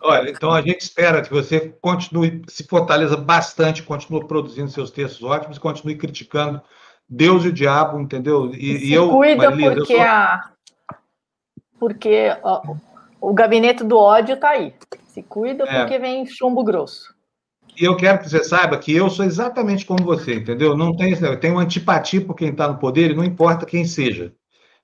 [0.01, 5.23] Olha, então a gente espera que você continue, se fortaleça bastante, continue produzindo seus textos
[5.23, 6.63] ótimos, continue criticando
[7.09, 8.53] Deus e o diabo, entendeu?
[8.55, 10.03] E, e eu, cuida Marilisa, porque, sou...
[10.03, 10.51] a...
[11.79, 12.63] porque ó,
[13.21, 14.75] o gabinete do ódio está aí.
[15.07, 15.81] Se cuida é.
[15.81, 17.15] porque vem chumbo grosso.
[17.77, 20.77] E eu quero que você saiba que eu sou exatamente como você, entendeu?
[20.77, 24.33] Não tem, eu tenho antipatia por quem está no poder e não importa quem seja.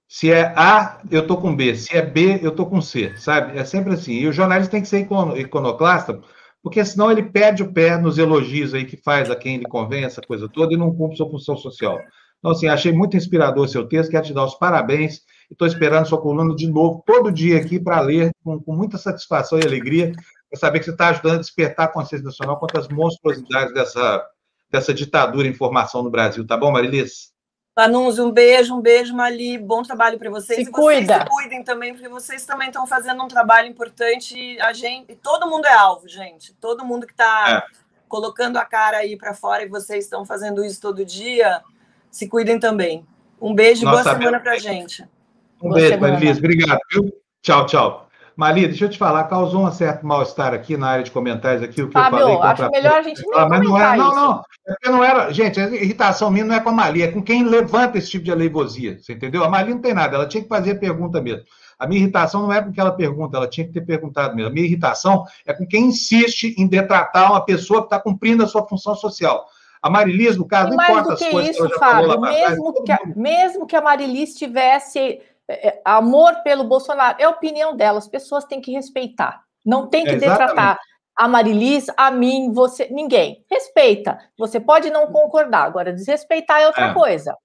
[0.09, 1.77] Se é A, eu tô com B.
[1.77, 3.57] Se é B, eu tô com C, sabe?
[3.57, 4.15] É sempre assim.
[4.15, 5.07] E o jornalista tem que ser
[5.37, 6.21] iconoclasta,
[6.63, 10.05] porque senão ele perde o pé nos elogios aí que faz a quem lhe convém,
[10.05, 11.99] essa coisa toda, e não cumpre sua função social.
[12.39, 15.21] Então, assim, achei muito inspirador seu texto, quero te dar os parabéns.
[15.51, 19.59] Estou esperando sua coluna de novo, todo dia aqui, para ler com, com muita satisfação
[19.59, 20.13] e alegria,
[20.49, 24.25] para saber que você está ajudando a despertar a consciência nacional contra as monstruosidades dessa,
[24.71, 26.47] dessa ditadura em formação no Brasil.
[26.47, 27.33] Tá bom, Marilis?
[27.75, 29.57] Panunzi, um beijo, um beijo, Mali.
[29.57, 30.65] Bom trabalho para vocês.
[30.65, 31.15] Se e cuida.
[31.15, 34.37] Vocês se cuidem também, porque vocês também estão fazendo um trabalho importante.
[34.37, 36.53] E a gente, todo mundo é alvo, gente.
[36.55, 37.77] Todo mundo que está é.
[38.09, 41.63] colocando a cara aí para fora e vocês estão fazendo isso todo dia,
[42.11, 43.07] se cuidem também.
[43.41, 45.03] Um beijo e boa semana para gente.
[45.63, 46.39] Um boa beijo, Marilis.
[46.39, 47.11] Obrigado, viu?
[47.41, 48.10] Tchau, tchau.
[48.37, 51.83] Mali, deixa eu te falar, causou um certo mal-estar aqui na área de comentários aqui,
[51.83, 52.37] o que Fábio, eu falei.
[52.37, 52.51] Contra...
[52.53, 55.61] acho melhor a gente nem ah, mas não é, não, não, é não era, gente,
[55.61, 58.33] a irritação minha não é com a Mali, é com quem levanta esse tipo de
[58.33, 59.45] aleivosia, você entendeu?
[59.45, 61.45] A Mali não tem nada, ela tinha que fazer a pergunta mesmo.
[61.79, 64.51] A minha irritação não é com que ela pergunta, ela tinha que ter perguntado mesmo.
[64.51, 68.47] A minha irritação é com quem insiste em detratar uma pessoa que está cumprindo a
[68.47, 69.47] sua função social.
[69.83, 72.99] A Marilis, no caso, e não importa as coisas isso, que Fábio, mesmo, que a,
[73.17, 78.07] mesmo que a Marilis tivesse é, é, amor pelo Bolsonaro, é a opinião dela, as
[78.07, 79.43] pessoas têm que respeitar.
[79.67, 80.79] Não tem que é, detratar
[81.17, 83.45] a Marilis, a mim, você, ninguém.
[83.51, 84.19] Respeita.
[84.39, 86.95] Você pode não concordar, agora desrespeitar é outra é.
[86.95, 87.37] coisa.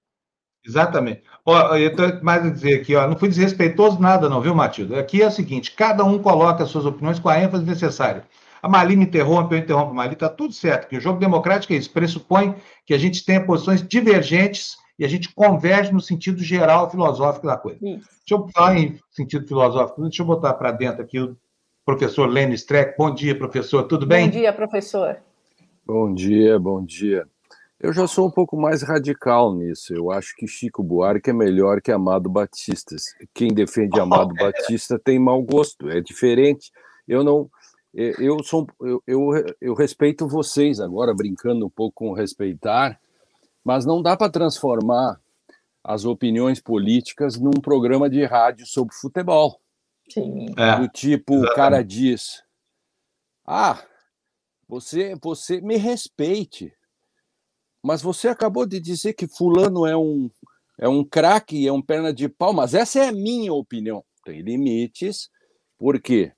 [0.64, 1.22] Exatamente.
[1.44, 4.94] Ó, eu tenho mais a dizer aqui, ó, não fui desrespeitoso nada não, viu, Matilde?
[4.94, 8.24] Aqui é o seguinte, cada um coloca as suas opiniões com a ênfase necessária.
[8.62, 11.72] A Mali me interrompe, eu interrompo a Mali, está tudo certo, que o jogo democrático
[11.72, 16.42] é isso, pressupõe que a gente tenha posições divergentes e a gente converge no sentido
[16.42, 17.78] geral filosófico da coisa.
[17.82, 18.08] Isso.
[18.26, 21.36] Deixa eu falar em sentido filosófico, deixa eu botar para dentro aqui o
[21.84, 22.96] professor Lênin Streck.
[22.96, 24.26] Bom dia, professor, tudo bem?
[24.26, 25.18] Bom dia, professor.
[25.84, 27.26] Bom dia, bom dia.
[27.78, 29.94] Eu já sou um pouco mais radical nisso.
[29.94, 32.96] Eu acho que Chico Buarque é melhor que Amado Batista.
[33.34, 36.72] Quem defende Amado Batista tem mau gosto, é diferente.
[37.06, 37.50] Eu não.
[37.94, 43.00] Eu, sou, eu, eu, eu respeito vocês agora, brincando um pouco com respeitar,
[43.66, 45.20] mas não dá para transformar
[45.82, 49.60] as opiniões políticas num programa de rádio sobre futebol.
[50.08, 50.46] Sim.
[50.56, 51.52] É, do tipo, exatamente.
[51.52, 52.44] o cara diz:
[53.44, 53.84] Ah,
[54.68, 56.72] você, você me respeite.
[57.82, 60.30] Mas você acabou de dizer que fulano é um
[60.78, 64.04] é um craque, é um perna de pau, mas essa é a minha opinião.
[64.24, 65.28] Tem limites,
[65.76, 66.32] por quê?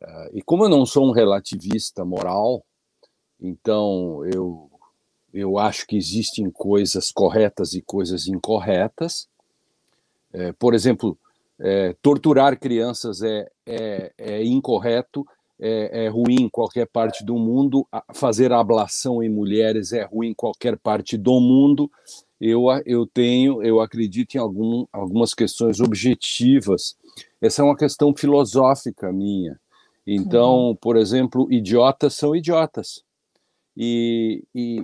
[0.00, 2.64] Uh, e como eu não sou um relativista moral,
[3.38, 4.71] então eu
[5.32, 9.28] eu acho que existem coisas corretas e coisas incorretas.
[10.32, 11.18] É, por exemplo,
[11.58, 15.26] é, torturar crianças é, é, é incorreto
[15.64, 20.34] é, é, ruim em qualquer parte do mundo, fazer ablação em mulheres é ruim em
[20.34, 21.88] qualquer parte do mundo.
[22.40, 26.96] Eu, eu tenho, eu acredito em algum, algumas questões objetivas.
[27.40, 29.60] Essa é uma questão filosófica minha.
[30.04, 30.74] Então, uhum.
[30.74, 33.04] por exemplo, idiotas são idiotas.
[33.76, 34.82] E, e,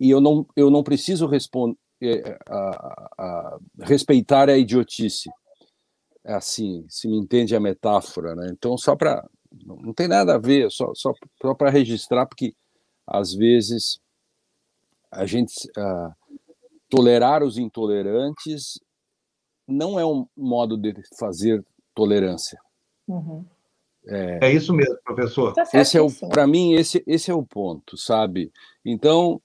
[0.00, 5.28] e eu, não, eu não preciso responder, é, a, a, respeitar a idiotice.
[6.24, 8.48] É assim, se me entende a metáfora, né?
[8.52, 9.24] Então, só para
[9.66, 12.54] não tem nada a ver, só, só, só para registrar, porque
[13.06, 14.00] às vezes
[15.10, 16.14] a gente uh,
[16.88, 18.80] tolerar os intolerantes
[19.66, 21.64] não é um modo de fazer
[21.94, 22.58] tolerância.
[23.06, 23.44] Uhum.
[24.06, 25.52] É, é, isso mesmo, professor.
[25.52, 28.52] Tá esse é o, para mim, esse, esse é o ponto, sabe?
[28.84, 29.40] Então,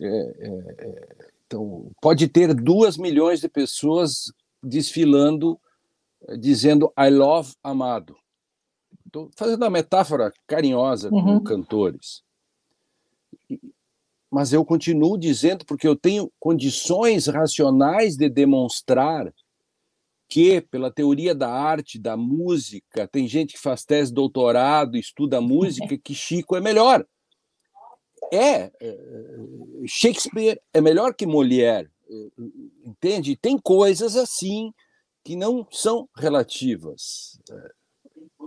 [0.00, 5.58] é, é, é, então, pode ter duas milhões de pessoas desfilando
[6.38, 8.16] dizendo I love Amado.
[9.06, 11.38] Estou fazendo uma metáfora carinhosa uhum.
[11.38, 12.22] com cantores.
[14.30, 19.32] Mas eu continuo dizendo, porque eu tenho condições racionais de demonstrar
[20.30, 25.40] que, pela teoria da arte, da música, tem gente que faz tese de doutorado, estuda
[25.42, 27.04] música, que Chico é melhor.
[28.32, 28.98] É, é,
[29.86, 31.90] Shakespeare é melhor que Molière,
[32.84, 33.34] entende?
[33.34, 34.72] Tem coisas assim
[35.24, 37.40] que não são relativas.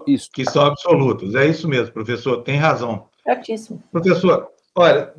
[0.08, 0.30] Isso.
[0.32, 1.36] Que são absolutos.
[1.36, 3.10] É isso mesmo, professor, tem razão.
[3.24, 3.84] Certíssimo.
[3.92, 5.14] Professor, olha,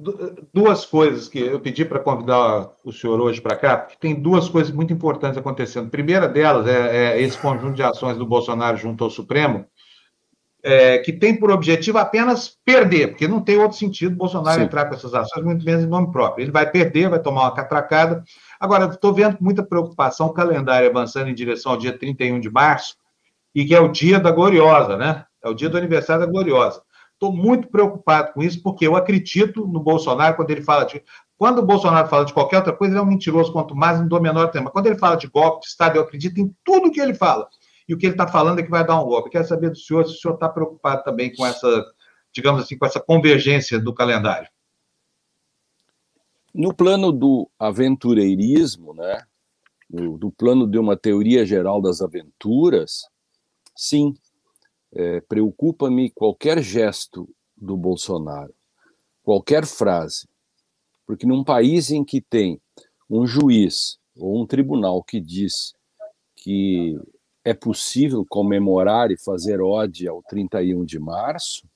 [0.53, 4.49] duas coisas que eu pedi para convidar o senhor hoje para cá, porque tem duas
[4.49, 5.87] coisas muito importantes acontecendo.
[5.87, 9.67] A primeira delas é, é esse conjunto de ações do Bolsonaro junto ao Supremo,
[10.65, 14.65] é, que tem por objetivo apenas perder, porque não tem outro sentido Bolsonaro Sim.
[14.65, 16.43] entrar com essas ações, muito menos em nome próprio.
[16.43, 18.25] Ele vai perder, vai tomar uma catracada.
[18.59, 22.97] Agora, estou vendo muita preocupação, o calendário avançando em direção ao dia 31 de março,
[23.55, 25.27] e que é o dia da Gloriosa, né?
[25.45, 26.83] É o dia do aniversário da Gloriosa.
[27.15, 31.03] Estou muito preocupado com isso, porque eu acredito no Bolsonaro quando ele fala de.
[31.37, 34.07] Quando o Bolsonaro fala de qualquer outra coisa, ele é um mentiroso, quanto mais não
[34.07, 34.71] dou menor tema.
[34.71, 37.49] Quando ele fala de golpe de Estado, eu acredito em tudo que ele fala.
[37.89, 39.31] E o que ele está falando é que vai dar um golpe.
[39.31, 41.85] Quero saber do senhor se o senhor está preocupado também com essa,
[42.33, 44.49] digamos assim, com essa convergência do calendário.
[46.55, 49.23] No plano do aventureirismo, né?
[49.91, 53.03] No, do plano de uma teoria geral das aventuras,
[53.77, 54.15] Sim,
[54.95, 58.55] é, preocupa-me qualquer gesto do Bolsonaro,
[59.23, 60.29] qualquer frase,
[61.07, 62.61] porque num país em que tem
[63.11, 65.75] um juiz ou um tribunal que diz
[66.37, 66.99] que
[67.45, 71.67] é possível comemorar e fazer ode ao 31 de março,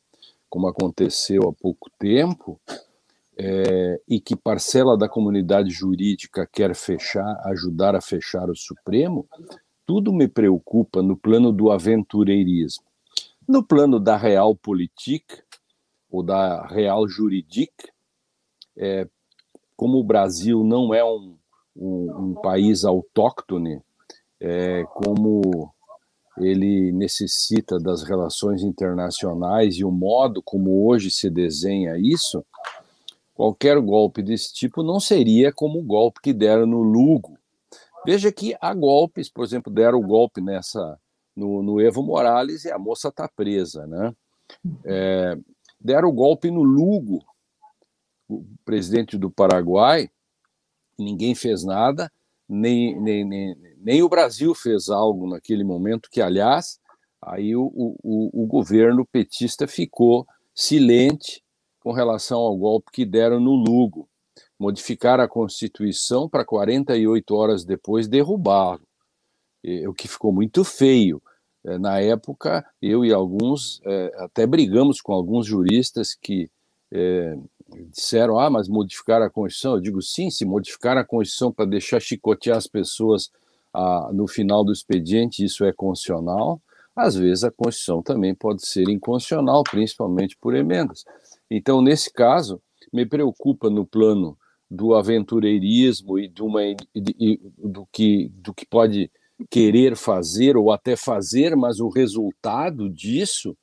[0.48, 2.58] como aconteceu há pouco tempo,
[3.36, 9.28] é, e que parcela da comunidade jurídica quer fechar, ajudar a fechar o Supremo,
[9.86, 12.88] tudo me preocupa no plano do aventureirismo.
[13.49, 15.24] No plano da realpolitik,
[16.11, 17.72] ou da real juridic,
[18.76, 19.09] é,
[19.74, 21.36] como o Brasil não é um,
[21.74, 23.80] um, um país autóctone,
[24.38, 25.72] é, como
[26.36, 32.44] ele necessita das relações internacionais e o modo como hoje se desenha isso,
[33.34, 37.38] qualquer golpe desse tipo não seria como o golpe que deram no Lugo.
[38.05, 40.99] Veja que há golpes, por exemplo, deram o golpe nessa
[41.39, 44.12] no, no Evo Morales e a moça está presa, né?
[44.84, 45.39] É,
[45.80, 47.24] deram o golpe no Lugo,
[48.28, 50.11] o presidente do Paraguai,
[50.99, 52.11] ninguém fez nada,
[52.49, 56.80] nem, nem, nem, nem o Brasil fez algo naquele momento, que, aliás,
[57.22, 61.43] aí o, o, o governo petista ficou silente
[61.78, 64.09] com relação ao golpe que deram no Lugo.
[64.59, 68.82] Modificar a Constituição para 48 horas depois derrubá-lo,
[69.86, 71.22] o que ficou muito feio.
[71.68, 76.50] É, na época, eu e alguns é, até brigamos com alguns juristas que
[76.90, 77.36] é,
[77.90, 79.74] disseram: ah, mas modificar a Constituição?
[79.74, 83.30] Eu digo: sim, se modificar a Constituição para deixar chicotear as pessoas
[83.74, 86.60] ah, no final do expediente, isso é constitucional.
[86.96, 91.04] Às vezes a Constituição também pode ser inconstitucional, principalmente por emendas.
[91.50, 92.60] Então, nesse caso,
[92.92, 94.38] me preocupa no plano
[94.70, 99.10] do aventureirismo e, uma, e, e do, que, do que pode
[99.51, 103.57] querer fazer ou até fazer, mas o resultado disso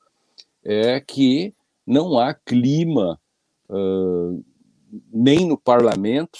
[0.64, 1.54] é que
[1.86, 3.20] não há clima
[3.68, 4.44] uh,
[5.12, 6.38] nem no parlamento,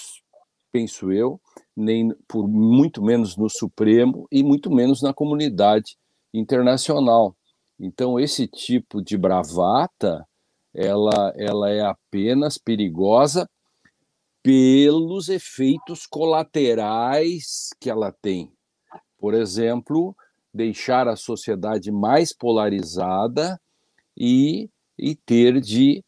[0.71, 1.39] penso eu,
[1.75, 5.97] nem por muito menos no Supremo e muito menos na comunidade
[6.33, 7.35] internacional.
[7.79, 10.27] Então esse tipo de bravata,
[10.73, 13.47] ela, ela é apenas perigosa
[14.43, 18.56] pelos efeitos colaterais que ela tem.
[19.17, 20.15] Por exemplo,
[20.53, 23.59] deixar a sociedade mais polarizada
[24.15, 26.03] e, e ter de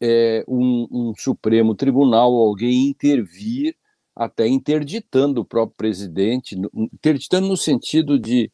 [0.00, 3.76] é, um, um, Supremo Tribunal, alguém intervir,
[4.14, 8.50] até interditando o próprio presidente, interditando no sentido de,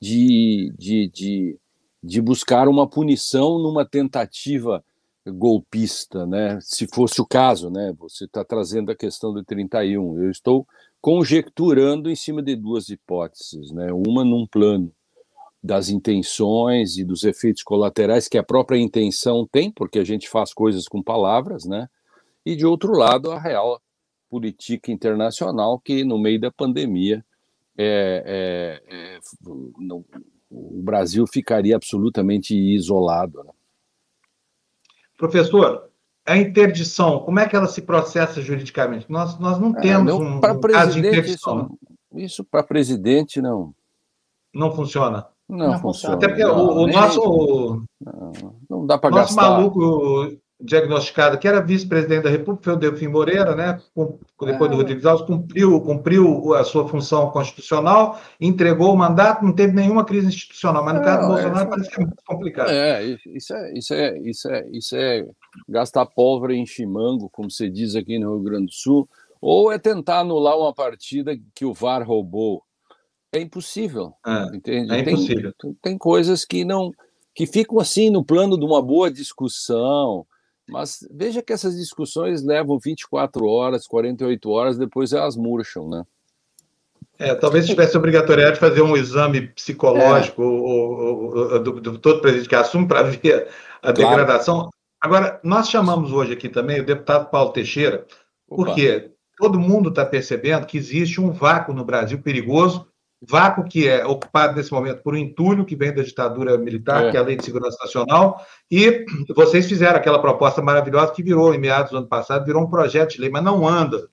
[0.00, 1.58] de, de, de,
[2.02, 4.84] de buscar uma punição numa tentativa
[5.26, 6.58] golpista, né?
[6.60, 7.92] Se fosse o caso, né?
[7.98, 10.22] Você está trazendo a questão do 31.
[10.22, 10.66] Eu estou
[11.06, 13.92] conjecturando em cima de duas hipóteses, né?
[13.92, 14.92] Uma num plano
[15.62, 20.52] das intenções e dos efeitos colaterais que a própria intenção tem, porque a gente faz
[20.52, 21.88] coisas com palavras, né?
[22.44, 23.80] E de outro lado, a real
[24.28, 27.24] política internacional que no meio da pandemia
[27.78, 29.20] é, é, é,
[29.78, 30.04] não,
[30.50, 33.44] o Brasil ficaria absolutamente isolado.
[33.44, 33.52] Né?
[35.16, 35.85] Professor,
[36.26, 39.06] a interdição, como é que ela se processa juridicamente?
[39.08, 41.70] Nós, nós não é, temos não, um, um caso de interdição.
[42.12, 43.72] Isso, isso para presidente não.
[44.52, 45.26] Não funciona.
[45.48, 46.16] Não, não funciona.
[46.16, 47.84] Até porque não, o, o nosso.
[48.00, 49.42] Não, não dá para gastar.
[49.42, 53.78] Nosso maluco diagnosticado, que era vice-presidente da República, foi o Delfim Moreira, né?
[54.40, 54.74] Depois é.
[54.74, 60.04] do Rodrigues Alves, cumpriu, cumpriu a sua função constitucional, entregou o mandato, não teve nenhuma
[60.04, 62.70] crise institucional, mas no caso do Bolsonaro é, parece que é muito complicado.
[62.70, 65.26] É, isso é, isso é, isso é, isso é
[65.68, 69.08] gastar pólvora em chimango, como se diz aqui no Rio Grande do Sul,
[69.40, 72.62] ou é tentar anular uma partida que o VAR roubou.
[73.32, 74.94] É impossível, é, entende?
[74.94, 75.52] É impossível.
[75.58, 76.90] Tem, tem coisas que não
[77.34, 80.26] que ficam assim no plano de uma boa discussão,
[80.66, 86.02] mas veja que essas discussões levam 24 horas, 48 horas, depois elas murcham, né?
[87.18, 90.44] É, talvez tivesse obrigatoriedade de fazer um exame psicológico é.
[90.44, 93.48] ou, ou, do, do, todo presidente que assume para ver
[93.82, 94.16] a claro.
[94.16, 94.70] degradação.
[95.06, 98.06] Agora, nós chamamos hoje aqui também o deputado Paulo Teixeira,
[98.48, 98.64] Opa.
[98.64, 102.86] porque todo mundo está percebendo que existe um vácuo no Brasil perigoso
[103.20, 107.10] vácuo que é ocupado nesse momento por um entulho que vem da ditadura militar, é.
[107.10, 109.04] que é a Lei de Segurança Nacional, e
[109.34, 113.12] vocês fizeram aquela proposta maravilhosa que virou, em meados do ano passado, virou um projeto
[113.12, 114.08] de lei, mas não anda.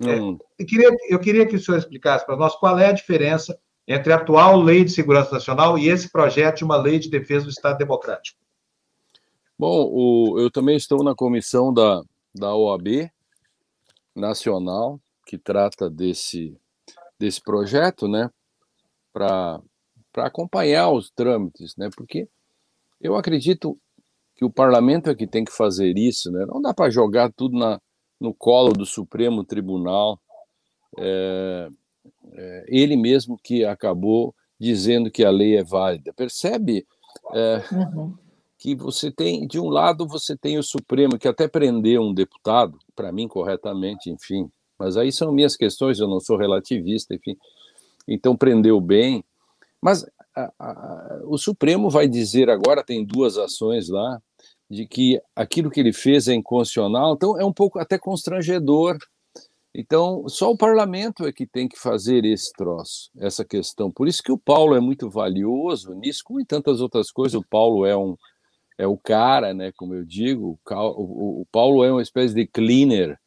[0.00, 0.38] Hum.
[0.58, 3.58] É, eu, queria, eu queria que o senhor explicasse para nós qual é a diferença
[3.86, 7.44] entre a atual Lei de Segurança Nacional e esse projeto de uma Lei de Defesa
[7.44, 8.39] do Estado Democrático.
[9.60, 12.02] Bom, o, eu também estou na comissão da,
[12.34, 13.10] da OAB
[14.16, 16.56] Nacional, que trata desse,
[17.18, 18.30] desse projeto, né?
[19.12, 19.60] para
[20.16, 21.90] acompanhar os trâmites, né?
[21.94, 22.26] Porque
[23.02, 23.78] eu acredito
[24.34, 26.46] que o parlamento é que tem que fazer isso, né?
[26.46, 27.78] Não dá para jogar tudo na,
[28.18, 30.18] no colo do Supremo Tribunal.
[30.98, 31.68] É,
[32.32, 36.14] é, ele mesmo que acabou dizendo que a lei é válida.
[36.14, 36.86] Percebe
[37.34, 38.16] é, uhum.
[38.60, 42.78] Que você tem, de um lado, você tem o Supremo, que até prendeu um deputado,
[42.94, 47.36] para mim corretamente, enfim, mas aí são minhas questões, eu não sou relativista, enfim.
[48.06, 49.24] Então prendeu bem.
[49.80, 50.06] Mas
[50.36, 54.20] a, a, o Supremo vai dizer agora, tem duas ações lá,
[54.68, 58.98] de que aquilo que ele fez é inconstitucional, então é um pouco até constrangedor.
[59.74, 63.90] Então, só o parlamento é que tem que fazer esse troço, essa questão.
[63.90, 67.46] Por isso que o Paulo é muito valioso nisso, como em tantas outras coisas, o
[67.48, 68.16] Paulo é um
[68.80, 73.18] é o cara, né, como eu digo, o, Paulo é uma espécie de cleaner.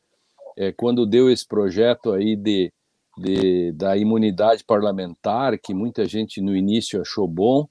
[0.58, 2.74] É, quando deu esse projeto aí de,
[3.16, 7.68] de, da imunidade parlamentar, que muita gente no início achou bom,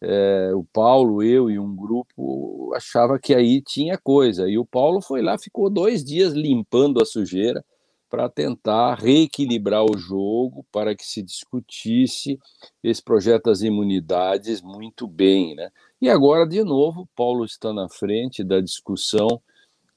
[0.00, 4.48] é, o Paulo, eu e um grupo achava que aí tinha coisa.
[4.48, 7.62] E o Paulo foi lá, ficou dois dias limpando a sujeira
[8.08, 12.38] para tentar reequilibrar o jogo, para que se discutisse
[12.82, 15.54] esse projeto das imunidades muito bem.
[15.54, 15.70] Né?
[16.00, 19.40] E agora, de novo, Paulo está na frente da discussão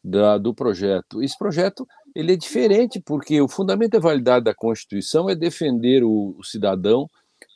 [0.03, 1.21] da, do projeto.
[1.21, 6.35] Esse projeto ele é diferente, porque o fundamento da validade da Constituição é defender o,
[6.37, 7.07] o cidadão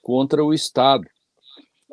[0.02, 1.08] contra o Estado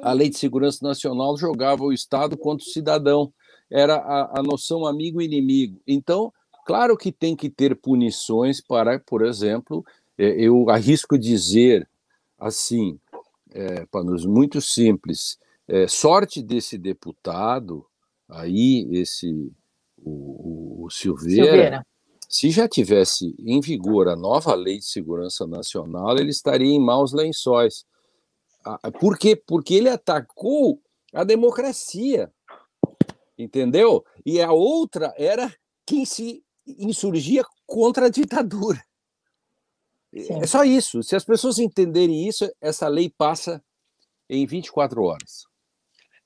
[0.02, 3.32] a Lei de Segurança Nacional jogava o Estado contra o cidadão.
[3.70, 5.80] Era a, a noção amigo-inimigo.
[5.86, 6.32] Então,
[6.66, 9.84] claro que tem que ter punições para, por exemplo,
[10.18, 11.88] é, eu arrisco dizer
[12.38, 12.98] assim,
[13.52, 15.38] é, para nos muito simples,
[15.70, 17.86] é, sorte desse deputado
[18.28, 19.52] aí, esse
[19.96, 21.86] o, o Silveira, Silveira,
[22.28, 27.12] se já tivesse em vigor a nova lei de segurança nacional, ele estaria em maus
[27.12, 27.84] lençóis.
[28.98, 29.36] Por quê?
[29.36, 32.32] Porque ele atacou a democracia,
[33.38, 34.04] entendeu?
[34.26, 35.54] E a outra era
[35.86, 38.82] quem se insurgia contra a ditadura.
[40.12, 40.42] Sim.
[40.42, 41.02] É só isso.
[41.04, 43.62] Se as pessoas entenderem isso, essa lei passa
[44.28, 45.49] em 24 horas.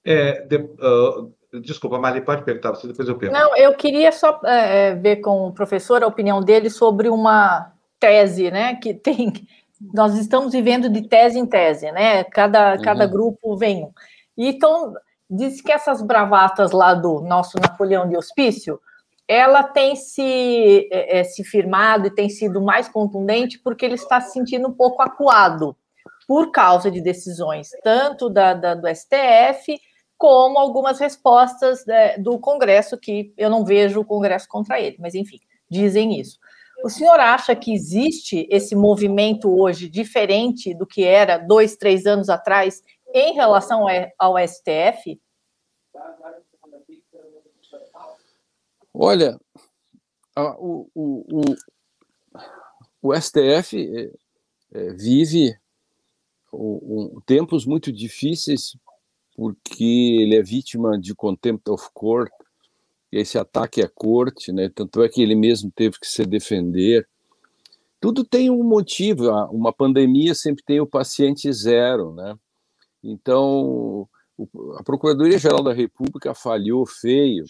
[0.05, 3.41] É, de, uh, desculpa, Marli, pode perguntar, você depois eu pergunto.
[3.41, 7.73] Não, eu queria só é, é, ver com o professor a opinião dele sobre uma
[7.99, 9.33] tese, né, que tem
[9.93, 12.25] nós estamos vivendo de tese em tese, né?
[12.25, 12.83] Cada, uhum.
[12.83, 13.93] cada grupo vem um.
[14.37, 14.95] E então,
[15.29, 18.81] diz que essas bravatas lá do nosso Napoleão de Hospício,
[19.27, 24.21] ela tem se, é, é, se firmado e tem sido mais contundente porque ele está
[24.21, 25.77] se sentindo um pouco acuado
[26.27, 29.79] por causa de decisões tanto da, da do STF
[30.25, 35.15] como algumas respostas é, do Congresso, que eu não vejo o Congresso contra ele, mas
[35.15, 36.39] enfim, dizem isso.
[36.83, 42.31] O senhor acha que existe esse movimento hoje diferente do que era dois, três anos
[42.31, 43.85] atrás em relação
[44.19, 45.21] ao STF?
[48.95, 49.39] Olha,
[50.35, 51.43] o, o,
[53.03, 54.11] o, o STF é,
[54.73, 55.55] é, vive
[57.27, 58.75] tempos muito difíceis
[59.35, 62.31] porque ele é vítima de contempt of court
[63.11, 64.69] esse ataque à corte, né?
[64.69, 67.09] Tanto é que ele mesmo teve que se defender.
[68.01, 69.31] Tudo tem um motivo.
[69.51, 72.37] Uma pandemia sempre tem o paciente zero, né?
[73.03, 74.09] Então,
[74.77, 77.45] a Procuradoria-Geral da República falhou feio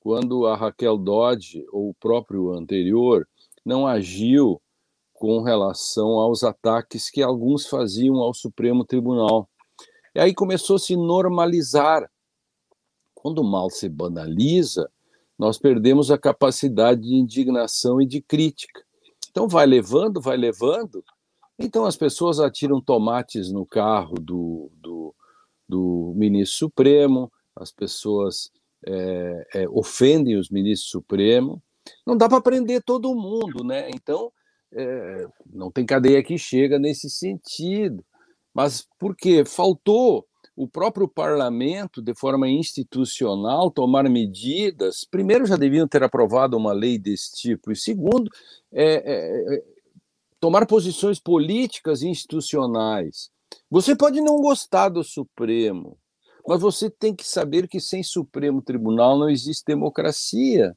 [0.00, 3.28] quando a Raquel Dodge, ou o próprio anterior,
[3.64, 4.60] não agiu
[5.12, 9.48] com relação aos ataques que alguns faziam ao Supremo Tribunal.
[10.14, 12.10] E aí começou a se normalizar.
[13.14, 14.90] Quando o mal se banaliza,
[15.38, 18.82] nós perdemos a capacidade de indignação e de crítica.
[19.30, 21.04] Então, vai levando, vai levando.
[21.58, 25.14] Então, as pessoas atiram tomates no carro do, do,
[25.68, 28.50] do ministro Supremo, as pessoas
[28.86, 31.62] é, é, ofendem os ministros Supremo.
[32.06, 33.88] Não dá para prender todo mundo, né?
[33.94, 34.32] Então,
[34.72, 38.04] é, não tem cadeia que chega nesse sentido.
[38.54, 39.44] Mas por quê?
[39.44, 45.06] Faltou o próprio parlamento, de forma institucional, tomar medidas.
[45.10, 48.30] Primeiro, já deviam ter aprovado uma lei desse tipo, e segundo,
[48.70, 49.64] é, é, é,
[50.38, 53.30] tomar posições políticas e institucionais.
[53.70, 55.98] Você pode não gostar do Supremo,
[56.46, 60.76] mas você tem que saber que sem Supremo Tribunal não existe democracia.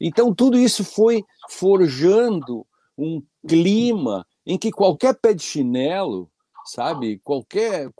[0.00, 6.29] Então, tudo isso foi forjando um clima em que qualquer pé de chinelo
[6.64, 7.18] sabe?
[7.18, 7.90] Qualquer,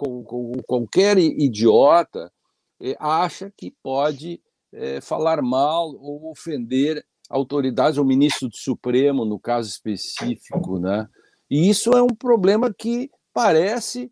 [0.66, 2.32] qualquer idiota
[2.80, 4.40] eh, acha que pode
[4.72, 11.08] é, falar mal ou ofender autoridades, ou ministro do Supremo, no caso específico, né?
[11.48, 14.11] E isso é um problema que parece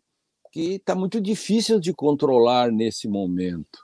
[0.51, 3.79] que está muito difícil de controlar nesse momento.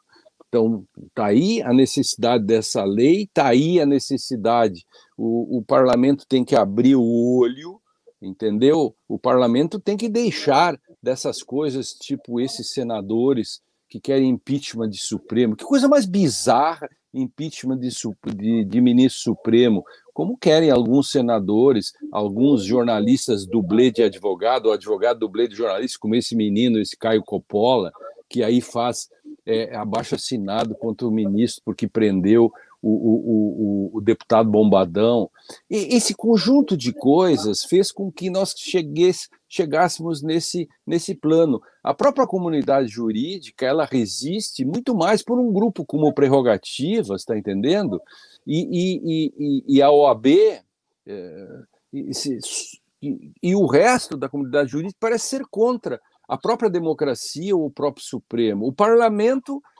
[0.47, 4.85] Então, está aí a necessidade dessa lei, está aí a necessidade.
[5.17, 7.79] O, o parlamento tem que abrir o olho
[8.25, 8.95] entendeu?
[9.07, 15.55] O parlamento tem que deixar dessas coisas, tipo esses senadores que querem impeachment de Supremo.
[15.55, 17.89] Que coisa mais bizarra impeachment de,
[18.35, 25.19] de, de, ministro supremo, como querem alguns senadores, alguns jornalistas dublê de advogado, ou advogado
[25.19, 27.91] dublê de jornalista, como esse menino, esse Caio Coppola,
[28.29, 29.07] que aí faz
[29.45, 32.51] é, abaixo assinado contra o ministro porque prendeu
[32.87, 35.27] o, o, o, o, deputado Bombadão.
[35.67, 41.59] E esse conjunto de coisas fez com que nós chegues, chegássemos nesse, nesse plano.
[41.83, 47.99] A própria comunidade jurídica ela resiste muito mais por um grupo como Prerrogativas, está entendendo?
[48.45, 50.27] E, e, e, e, a OAB
[51.07, 51.59] é,
[51.91, 52.11] e,
[53.41, 58.05] e o resto da comunidade jurídica parece ser contra a própria democracia ou o próprio
[58.05, 58.67] Supremo.
[58.67, 59.74] O parlamento eh,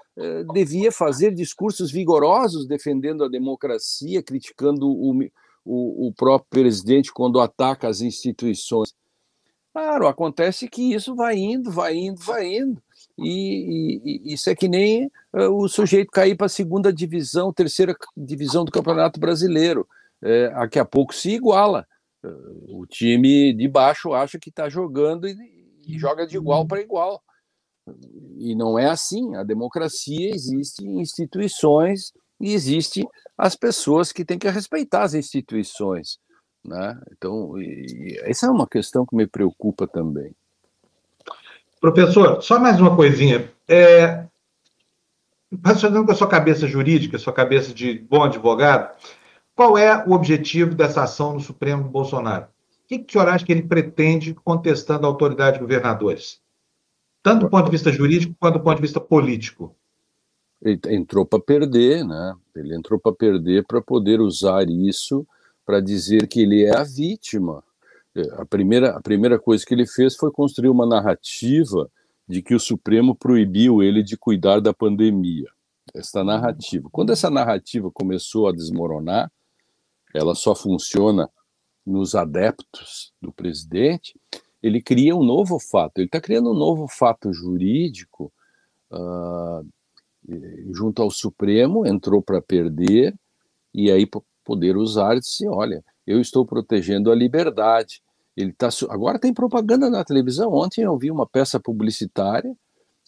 [0.54, 5.24] devia fazer discursos vigorosos defendendo a democracia, criticando o,
[5.66, 8.94] o, o próprio presidente quando ataca as instituições.
[9.74, 12.82] Claro, acontece que isso vai indo, vai indo, vai indo.
[13.18, 17.52] E, e, e isso é que nem uh, o sujeito cair para a segunda divisão,
[17.52, 19.86] terceira divisão do Campeonato Brasileiro.
[20.22, 21.86] É, daqui a pouco se iguala.
[22.70, 25.36] O time de baixo acha que está jogando e,
[25.86, 27.22] e joga de igual para igual.
[28.38, 29.36] E não é assim.
[29.36, 33.08] A democracia existe em instituições e existe
[33.38, 36.20] as pessoas que têm que respeitar as instituições.
[36.64, 37.00] Né?
[37.12, 37.54] Então,
[38.24, 40.36] essa é uma questão que me preocupa também.
[41.80, 43.52] Professor, só mais uma coisinha.
[43.68, 44.26] É,
[45.52, 48.96] com a sua cabeça jurídica, sua cabeça de bom advogado,
[49.56, 52.46] qual é o objetivo dessa ação no Supremo Bolsonaro?
[52.46, 56.40] O que, que o senhor acha que ele pretende contestando a autoridade de governadores?
[57.26, 59.76] Tanto do ponto de vista jurídico quanto do ponto de vista político.
[60.62, 62.36] Ele entrou para perder, né?
[62.56, 65.26] Ele entrou para perder para poder usar isso
[65.66, 67.64] para dizer que ele é a vítima.
[68.16, 71.90] É, a primeira, a primeira coisa que ele fez foi construir uma narrativa
[72.30, 75.50] de que o Supremo proibiu ele de cuidar da pandemia.
[75.96, 76.90] Essa narrativa.
[76.92, 79.32] Quando essa narrativa começou a desmoronar,
[80.14, 81.28] ela só funciona
[81.84, 84.14] nos adeptos do presidente,
[84.66, 88.34] ele cria um novo fato, ele está criando um novo fato jurídico
[88.92, 89.64] uh,
[90.74, 93.14] junto ao Supremo, entrou para perder,
[93.72, 94.10] e aí
[94.44, 98.02] poder usar e disse, olha, eu estou protegendo a liberdade.
[98.36, 100.52] Ele tá, agora tem propaganda na televisão.
[100.52, 102.56] Ontem eu vi uma peça publicitária,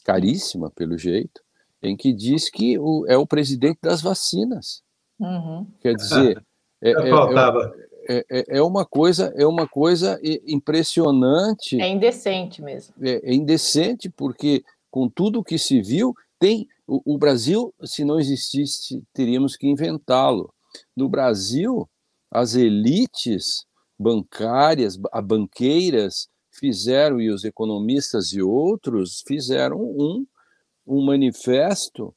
[0.04, 1.42] caríssima pelo jeito,
[1.82, 4.84] em que diz que o, é o presidente das vacinas.
[5.20, 5.66] Uhum.
[5.80, 6.46] Quer dizer,
[6.82, 11.80] é, é, é, é, é, é, uma coisa é uma coisa impressionante.
[11.82, 12.94] É indecente mesmo.
[13.02, 18.20] É, é indecente porque com tudo que se viu tem o, o Brasil, se não
[18.20, 20.54] existisse, teríamos que inventá-lo.
[20.96, 21.90] No Brasil,
[22.32, 23.66] as elites
[24.00, 30.26] bancárias, a banqueiras fizeram e os economistas e outros fizeram um
[30.88, 32.16] um manifesto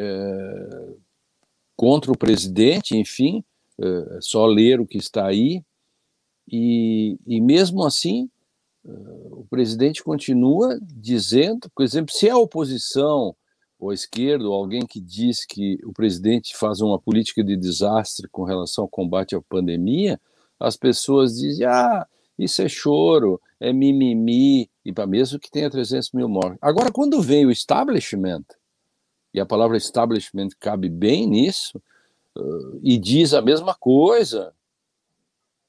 [0.00, 0.94] é,
[1.76, 3.44] contra o presidente, enfim,
[3.80, 5.62] é só ler o que está aí,
[6.50, 8.28] e, e mesmo assim
[8.84, 8.90] é,
[9.30, 13.34] o presidente continua dizendo, por exemplo, se a oposição
[13.78, 18.28] ou a esquerda, ou alguém que diz que o presidente faz uma política de desastre
[18.28, 20.20] com relação ao combate à pandemia,
[20.58, 22.06] as pessoas dizem, ah,
[22.38, 26.58] isso é choro, é mimimi, e para mesmo que tenha 300 mil mortes.
[26.62, 28.44] Agora, quando vem o establishment,
[29.34, 31.82] e a palavra establishment cabe bem nisso,
[32.36, 34.54] uh, e diz a mesma coisa,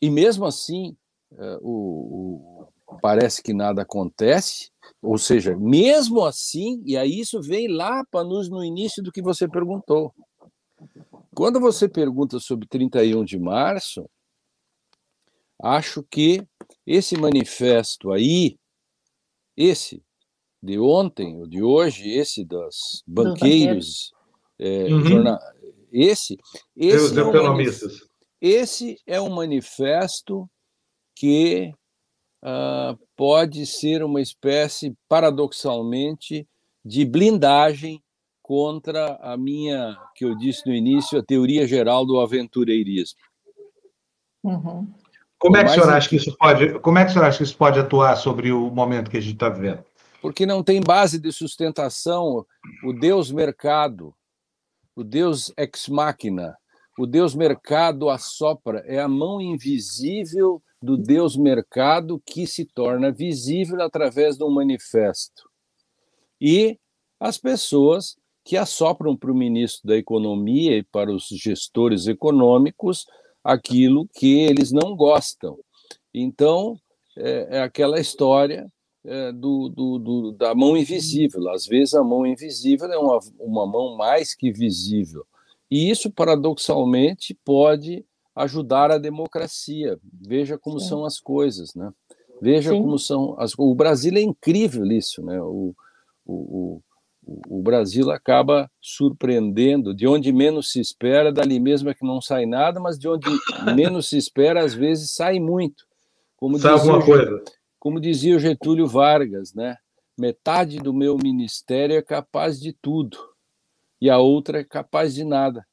[0.02, 0.96] e mesmo assim
[1.32, 7.68] uh, o, o, parece que nada acontece, ou seja, mesmo assim, e aí isso vem
[7.68, 10.14] lá para nos no início do que você perguntou.
[11.36, 14.08] Quando você pergunta sobre 31 de março,
[15.62, 16.46] acho que
[16.86, 18.58] esse manifesto aí,
[19.56, 20.04] esse
[20.62, 24.14] de ontem, o de hoje, esse das banqueiros,
[24.60, 25.06] é, uhum.
[25.06, 25.40] jornal,
[25.94, 26.38] esse,
[26.76, 27.58] esse é, um
[28.42, 30.50] esse é um manifesto
[31.16, 31.72] que
[32.44, 36.48] uh, pode ser uma espécie, paradoxalmente,
[36.84, 38.04] de blindagem
[38.42, 43.20] contra a minha, que eu disse no início, a teoria geral do aventureirismo.
[44.44, 44.92] Uhum.
[45.38, 47.38] Como é que o senhor acha que isso pode, como é que o senhor acha
[47.38, 49.84] que isso pode atuar sobre o momento que a gente está vivendo?
[50.22, 52.46] Porque não tem base de sustentação
[52.84, 54.14] o Deus mercado,
[54.96, 56.58] o Deus ex machina,
[56.98, 63.82] o Deus mercado assopra, é a mão invisível do Deus mercado que se torna visível
[63.82, 65.50] através de um manifesto.
[66.40, 66.78] E
[67.20, 73.06] as pessoas que assopram para o ministro da Economia e para os gestores econômicos
[73.44, 75.58] aquilo que eles não gostam.
[76.14, 76.78] Então,
[77.18, 78.70] é, é aquela história
[79.06, 81.50] é, do, do, do, da mão invisível.
[81.50, 85.26] Às vezes, a mão invisível é uma, uma mão mais que visível.
[85.70, 90.00] E isso, paradoxalmente, pode ajudar a democracia.
[90.12, 90.88] Veja como Sim.
[90.88, 91.92] são as coisas, né?
[92.42, 92.82] Veja Sim.
[92.82, 93.54] como são as.
[93.58, 95.42] O Brasil é incrível isso, né?
[95.42, 95.76] O,
[96.26, 96.82] o,
[97.26, 102.22] o, o Brasil acaba surpreendendo de onde menos se espera, dali mesmo é que não
[102.22, 103.28] sai nada, mas de onde
[103.76, 105.86] menos se espera, às vezes sai muito.
[106.36, 107.42] Como alguma coisa.
[107.84, 109.76] Como dizia o Getúlio Vargas, né?
[110.18, 113.18] Metade do meu ministério é capaz de tudo
[114.00, 115.68] e a outra é capaz de nada.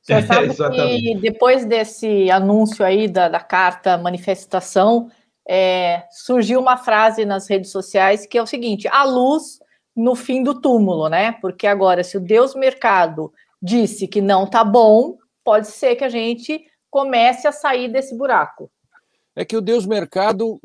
[0.00, 5.10] Você sabe é, que depois desse anúncio aí da, da carta manifestação,
[5.48, 9.58] é, surgiu uma frase nas redes sociais que é o seguinte: a luz
[9.96, 11.32] no fim do túmulo, né?
[11.40, 16.08] Porque agora, se o Deus Mercado disse que não tá bom, pode ser que a
[16.08, 18.70] gente comece a sair desse buraco.
[19.38, 20.60] É que o Deus Mercado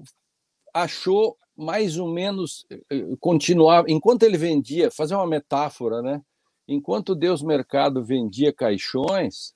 [0.74, 6.19] achou mais ou menos eh, eh, continuar, enquanto ele vendia, fazer uma metáfora, né?
[6.67, 9.53] Enquanto Deus Mercado vendia caixões,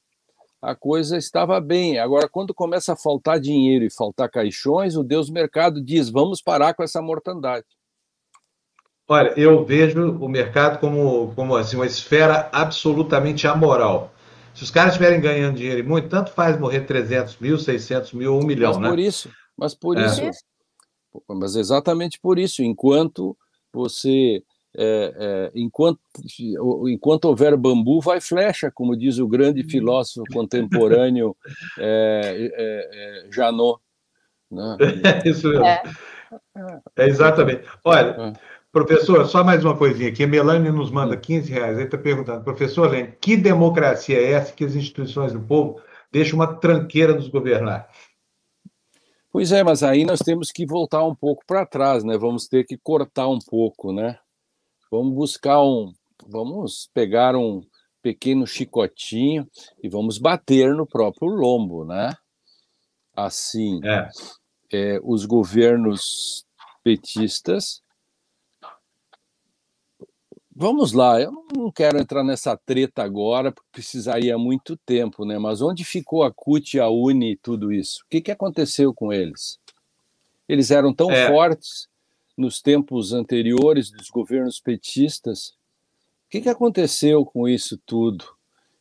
[0.62, 1.98] a coisa estava bem.
[1.98, 6.76] Agora, quando começa a faltar dinheiro e faltar caixões, o Deus Mercado diz: vamos parar
[6.76, 7.66] com essa mortandade.
[9.08, 14.14] Olha, eu vejo o mercado como, como assim, uma esfera absolutamente amoral.
[14.58, 18.42] Se os caras estiverem ganhando dinheiro muito, tanto faz morrer 300 mil, 600 mil ou
[18.42, 18.90] um milhão, mas né?
[18.90, 20.04] Por isso, mas por é.
[20.04, 20.22] isso,
[21.30, 23.38] mas exatamente por isso, enquanto
[23.72, 24.42] você
[24.76, 26.00] é, é, enquanto,
[26.88, 29.70] enquanto houver bambu, vai flecha, como diz o grande uhum.
[29.70, 31.38] filósofo contemporâneo
[31.78, 33.80] é, é, é Janot.
[34.50, 34.76] Né?
[35.24, 35.66] É isso mesmo.
[35.66, 37.62] É, exatamente.
[37.86, 38.34] Olha,
[38.86, 40.24] professor, só mais uma coisinha aqui.
[40.24, 41.78] A Melanie nos manda 15 reais.
[41.78, 46.38] Ele está perguntando, professor Lene, que democracia é essa que as instituições do povo deixam
[46.38, 47.90] uma tranqueira nos governar?
[49.32, 52.18] Pois é, mas aí nós temos que voltar um pouco para trás, né?
[52.18, 54.18] Vamos ter que cortar um pouco, né?
[54.92, 55.92] Vamos buscar um,
[56.28, 57.62] vamos pegar um
[58.02, 59.48] pequeno chicotinho
[59.84, 62.14] e vamos bater no próprio lombo, né?
[63.16, 64.10] Assim, é.
[64.72, 66.46] É, os governos
[66.84, 67.82] petistas.
[70.60, 75.38] Vamos lá, eu não quero entrar nessa treta agora, porque precisaria muito tempo, né?
[75.38, 78.02] Mas onde ficou a CUT, a UNE e tudo isso?
[78.04, 79.60] O que, que aconteceu com eles?
[80.50, 81.28] Eles eram tão é.
[81.28, 81.88] fortes
[82.36, 85.50] nos tempos anteriores dos governos petistas.
[86.26, 88.26] O que, que aconteceu com isso tudo?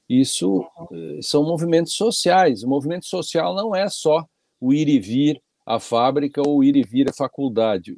[0.08, 2.62] Isso eh, são movimentos sociais.
[2.62, 4.26] O movimento social não é só
[4.58, 7.94] o ir e vir à fábrica ou ir e vir à faculdade.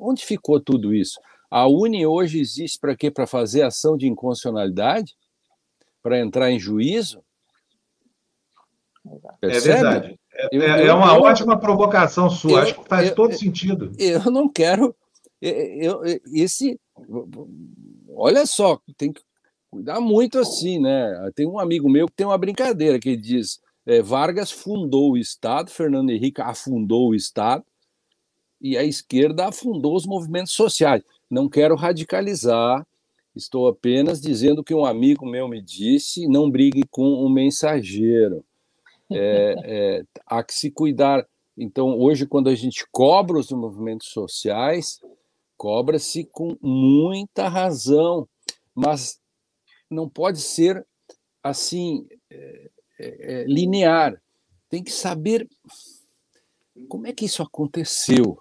[0.00, 1.20] Onde ficou tudo isso?
[1.50, 3.10] A Uni hoje existe para quê?
[3.10, 5.16] Para fazer ação de inconstitucionalidade?
[6.02, 7.22] Para entrar em juízo?
[9.40, 9.68] Percebe?
[9.68, 10.20] É verdade.
[10.32, 13.90] É, eu, é, é uma eu, ótima provocação sua, eu, acho que faz todo sentido.
[13.98, 14.94] Eu não quero.
[15.40, 16.78] Eu, esse.
[18.14, 19.22] Olha só, tem que
[19.70, 21.30] cuidar muito assim, né?
[21.34, 25.18] Tem um amigo meu que tem uma brincadeira que ele diz: é, Vargas fundou o
[25.18, 27.64] Estado, Fernando Henrique afundou o Estado,
[28.60, 31.02] e a esquerda afundou os movimentos sociais.
[31.30, 32.84] Não quero radicalizar,
[33.36, 38.44] estou apenas dizendo que um amigo meu me disse: não brigue com um mensageiro
[39.10, 41.26] é, é, há que se cuidar.
[41.56, 44.98] Então, hoje, quando a gente cobra os movimentos sociais,
[45.56, 48.26] cobra-se com muita razão,
[48.74, 49.20] mas
[49.90, 50.86] não pode ser
[51.42, 54.20] assim é, é, é, linear.
[54.68, 55.48] Tem que saber
[56.88, 58.38] como é que isso aconteceu,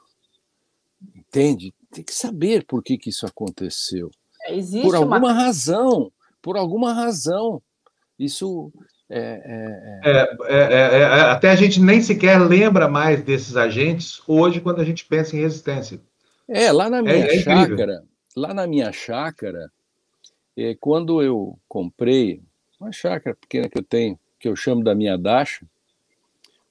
[1.13, 1.73] entende?
[1.91, 4.11] Tem que saber por que, que isso aconteceu.
[4.47, 5.33] Existe por alguma uma...
[5.33, 6.11] razão,
[6.41, 7.61] por alguma razão.
[8.17, 8.71] Isso
[9.09, 14.61] é é, é, é, é, até a gente nem sequer lembra mais desses agentes hoje
[14.61, 15.99] quando a gente pensa em resistência.
[16.47, 18.03] É, lá na minha chácara,
[18.35, 19.71] lá na minha chácara,
[20.79, 22.41] quando eu comprei
[22.79, 25.65] uma chácara pequena que eu tenho, que eu chamo da minha dacha,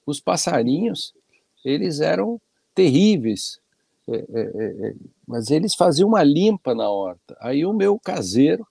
[0.05, 1.13] os passarinhos,
[1.63, 2.41] eles eram
[2.73, 3.59] terríveis,
[5.27, 7.37] mas eles faziam uma limpa na horta.
[7.39, 8.65] Aí o meu caseiro,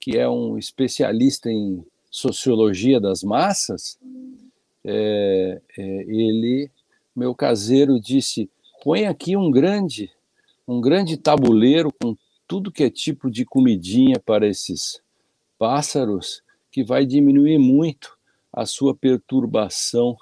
[0.00, 3.98] que é um especialista em sociologia das massas,
[4.84, 6.70] é, é, ele,
[7.14, 8.48] meu caseiro, disse:
[8.82, 10.10] põe aqui um grande,
[10.66, 15.00] um grande tabuleiro com tudo que é tipo de comidinha para esses
[15.58, 18.16] pássaros, que vai diminuir muito
[18.52, 20.16] a sua perturbação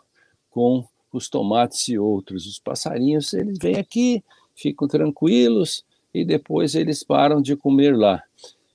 [0.51, 0.87] com
[1.17, 2.47] os tomates e outros.
[2.47, 4.23] Os passarinhos, eles vêm aqui,
[4.55, 8.23] ficam tranquilos e depois eles param de comer lá.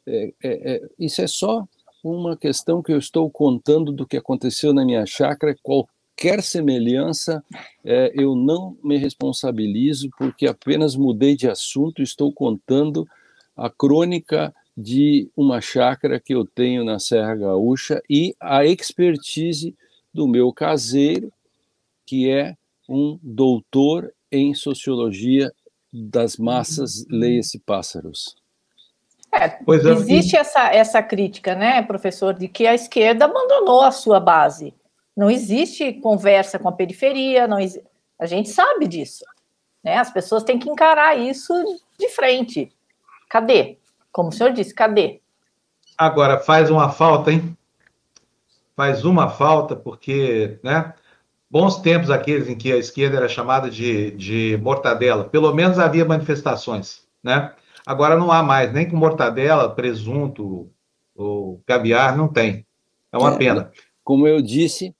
[0.05, 1.67] É, é, é isso é só
[2.03, 5.55] uma questão que eu estou contando do que aconteceu na minha chácara.
[5.61, 7.43] Qualquer semelhança,
[7.83, 13.05] é, eu não me responsabilizo, porque apenas mudei de assunto, estou contando
[13.55, 19.75] a crônica de uma chácara que eu tenho na Serra Gaúcha e a expertise
[20.13, 21.31] do meu caseiro,
[22.09, 22.55] que é
[22.89, 25.51] um doutor em sociologia
[25.93, 28.35] das massas, leia-se pássaros.
[29.31, 29.59] É, é,
[29.91, 34.73] existe essa, essa crítica, né, professor, de que a esquerda abandonou a sua base.
[35.15, 37.57] Não existe conversa com a periferia, não
[38.17, 39.23] a gente sabe disso.
[39.83, 39.95] Né?
[39.97, 41.53] As pessoas têm que encarar isso
[41.99, 42.71] de frente.
[43.29, 43.77] Cadê?
[44.11, 45.21] Como o senhor disse, cadê?
[45.95, 47.55] Agora, faz uma falta, hein?
[48.75, 50.95] Faz uma falta, porque, né?
[51.49, 55.23] Bons tempos aqueles em que a esquerda era chamada de, de mortadela.
[55.23, 57.53] Pelo menos havia manifestações, né?
[57.85, 60.69] Agora não há mais, nem com mortadela, presunto
[61.15, 62.65] ou caviar, não tem.
[63.11, 63.71] É uma é, pena.
[64.03, 64.95] Como eu disse,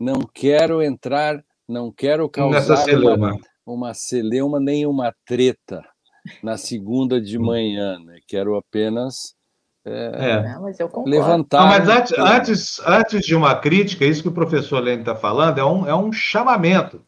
[0.00, 5.84] não quero entrar, não quero causar uma, uma celeuma nem uma treta
[6.42, 7.44] na segunda de hum.
[7.44, 8.18] manhã, né?
[8.26, 9.36] Quero apenas
[9.86, 10.42] é, é.
[10.42, 11.60] Não, levantar.
[11.60, 15.58] Não, mas antes, antes, antes de uma crítica, isso que o professor Lênin está falando
[15.58, 17.02] é um, é um chamamento.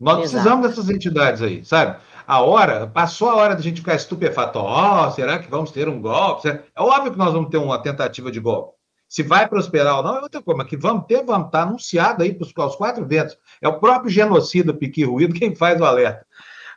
[0.00, 0.30] Nós Exato.
[0.30, 1.96] precisamos dessas entidades aí, sabe?
[2.26, 4.58] A hora, passou a hora da gente ficar estupefato.
[4.58, 6.48] Ó, oh, será que vamos ter um golpe?
[6.48, 8.74] É óbvio que nós vamos ter uma tentativa de golpe.
[9.06, 11.62] Se vai prosperar ou não é outra coisa, mas que vamos ter, vamos estar tá
[11.62, 13.36] anunciado aí para os quatro ventos.
[13.60, 16.26] É o próprio genocida Piqui Ruído quem faz o alerta.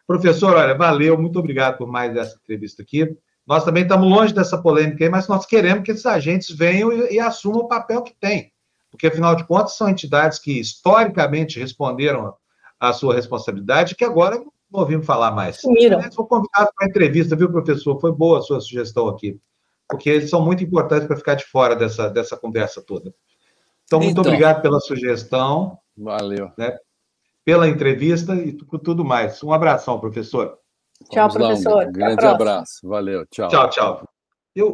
[0.06, 3.18] Professor, olha, valeu, muito obrigado por mais essa entrevista aqui.
[3.48, 7.14] Nós também estamos longe dessa polêmica aí, mas nós queremos que esses agentes venham e,
[7.16, 8.52] e assumam o papel que têm.
[8.92, 12.34] Porque, afinal de contas, são entidades que historicamente responderam
[12.80, 15.62] à sua responsabilidade, que agora não ouvimos falar mais.
[15.62, 16.00] Sumiram.
[16.16, 18.00] Vou convidado para a entrevista, viu, professor?
[18.00, 19.40] Foi boa a sua sugestão aqui.
[19.90, 23.14] Porque eles são muito importantes para ficar de fora dessa, dessa conversa toda.
[23.86, 25.78] Então, muito então, obrigado pela sugestão.
[25.98, 26.52] Valeu.
[26.58, 26.78] Né?
[27.48, 29.42] pela entrevista e tudo mais.
[29.42, 30.60] Um abração, professor.
[31.10, 31.88] Tchau, Vamos professor.
[31.88, 32.88] Um grande abraço.
[32.88, 33.26] Valeu.
[33.32, 33.48] Tchau.
[33.50, 34.10] Tchau, tchau.
[34.56, 34.74] Eu,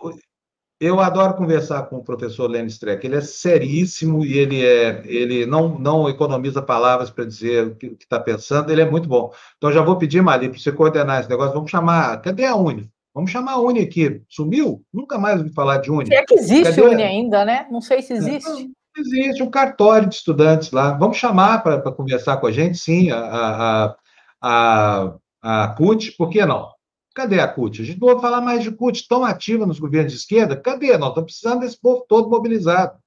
[0.79, 3.05] eu adoro conversar com o professor Lenny Streck.
[3.05, 7.97] Ele é seríssimo e ele, é, ele não, não economiza palavras para dizer o que
[7.99, 8.71] está pensando.
[8.71, 9.31] Ele é muito bom.
[9.57, 11.53] Então, já vou pedir, Mali, para você coordenar esse negócio.
[11.53, 12.21] Vamos chamar.
[12.21, 12.89] Cadê a Uni?
[13.13, 14.21] Vamos chamar a Uni aqui.
[14.27, 14.83] Sumiu?
[14.91, 16.07] Nunca mais ouvi falar de Uni.
[16.07, 16.81] Se é que existe Cadê?
[16.81, 17.67] Uni ainda, né?
[17.69, 18.71] Não sei se existe.
[18.97, 20.93] Existe um cartório de estudantes lá.
[20.93, 23.95] Vamos chamar para conversar com a gente, sim, a, a,
[24.41, 26.71] a, a CUT, por que não?
[27.13, 27.81] Cadê a CUT?
[27.81, 30.55] A gente não vai falar mais de CUT tão ativa nos governos de esquerda.
[30.55, 30.97] Cadê?
[30.97, 32.97] Nós estamos precisando desse povo todo mobilizado.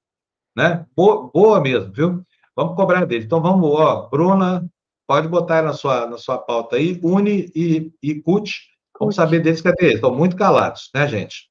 [0.55, 0.87] Né?
[0.95, 2.23] Boa, boa mesmo, viu?
[2.55, 3.25] Vamos cobrar dele.
[3.25, 4.65] Então vamos, ó, Bruna,
[5.07, 8.53] pode botar na sua, na sua pauta aí, Uni e, e CUT.
[8.99, 9.95] Vamos saber deles, cadê eles?
[9.97, 11.49] Estão muito calados, né, gente?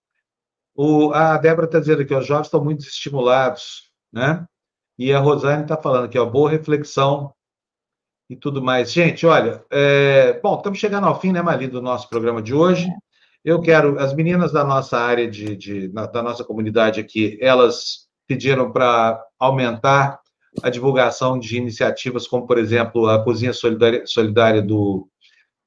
[0.76, 4.48] O, a Débora está dizendo que os jovens estão muito estimulados né?
[4.98, 7.34] E a Rosane está falando aqui, ó, boa reflexão
[8.30, 8.92] e tudo mais.
[8.92, 10.40] Gente, olha, é...
[10.42, 12.88] bom, estamos chegando ao fim, né, Mali, do nosso programa de hoje.
[13.44, 18.72] Eu quero, as meninas da nossa área, de, de da nossa comunidade aqui, elas pediram
[18.72, 20.20] para aumentar
[20.64, 25.08] a divulgação de iniciativas, como, por exemplo, a Cozinha Solidária, Solidária do,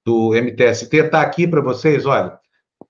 [0.05, 0.97] do MTST.
[0.97, 2.39] Está aqui para vocês, olha.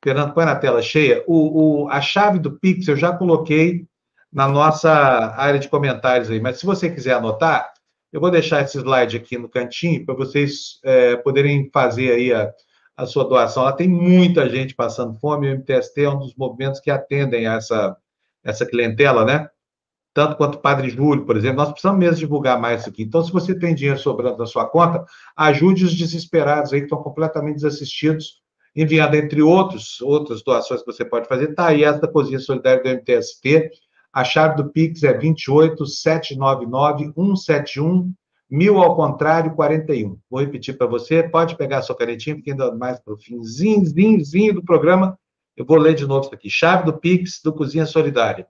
[0.03, 1.25] Fernando, põe na tela cheia.
[1.27, 3.85] O, o, a chave do Pix eu já coloquei
[4.33, 4.91] na nossa
[5.37, 6.41] área de comentários aí.
[6.41, 7.73] Mas se você quiser anotar,
[8.13, 12.53] eu vou deixar esse slide aqui no cantinho para vocês é, poderem fazer aí a,
[12.97, 13.65] a sua doação.
[13.65, 17.55] Lá tem muita gente passando fome, o MTST é um dos movimentos que atendem a
[17.55, 17.97] essa,
[18.43, 19.49] essa clientela, né?
[20.15, 23.05] Tanto quanto o Padre Júlio, por exemplo, nós precisamos mesmo divulgar mais isso aqui.
[23.05, 25.05] Então, se você tem dinheiro sobrando na sua conta,
[25.37, 28.43] ajude os desesperados aí que estão completamente desassistidos,
[28.75, 31.51] enviando, entre outros, outras doações que você pode fazer.
[31.51, 33.71] Está aí essa cozinha solidária do MTST,
[34.19, 38.13] a chave do Pix é 28 799 171
[38.51, 40.19] mil ao contrário 41.
[40.29, 44.55] Vou repetir para você, pode pegar a sua canetinha, porque ainda mais para o finzinho
[44.55, 45.17] do programa,
[45.57, 46.51] eu vou ler de novo isso aqui.
[46.51, 48.49] Chave do Pix do Cozinha Solidária.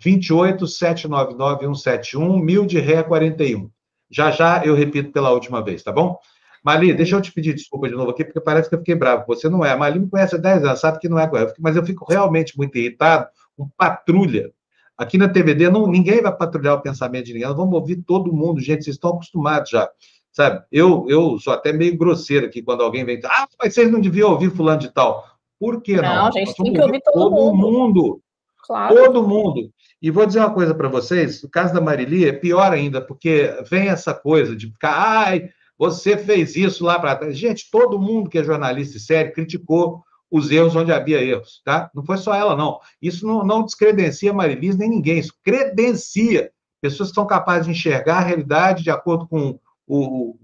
[0.00, 3.68] 28 799 171 mil de ré 41.
[4.08, 6.16] Já já eu repito pela última vez, tá bom?
[6.62, 9.24] Mali, deixa eu te pedir desculpa de novo aqui, porque parece que eu fiquei bravo.
[9.26, 9.72] Você não é.
[9.72, 12.56] A Mali me conhece há 10 anos, sabe que não é, mas eu fico realmente
[12.56, 14.52] muito irritado com patrulha
[14.98, 18.32] Aqui na TVD, não, ninguém vai patrulhar o pensamento de ninguém, nós vamos ouvir todo
[18.32, 19.88] mundo, gente, vocês estão acostumados já,
[20.32, 20.64] sabe?
[20.72, 24.32] Eu, eu sou até meio grosseiro aqui quando alguém vem, ah, mas vocês não deviam
[24.32, 25.24] ouvir fulano de tal.
[25.58, 26.02] Por que não?
[26.02, 27.70] Não, a gente tem que ouvir todo, todo mundo.
[27.70, 28.22] mundo.
[28.66, 28.94] Claro.
[28.94, 29.70] Todo mundo.
[30.02, 33.50] E vou dizer uma coisa para vocês, o caso da Marili é pior ainda, porque
[33.70, 37.38] vem essa coisa de ficar, ai, você fez isso lá para trás.
[37.38, 41.90] Gente, todo mundo que é jornalista e sério criticou os erros onde havia erros, tá?
[41.94, 42.80] Não foi só ela, não.
[43.00, 46.50] Isso não, não descredencia Marilis nem ninguém, isso credencia
[46.80, 50.36] pessoas que são capazes de enxergar a realidade de acordo com o,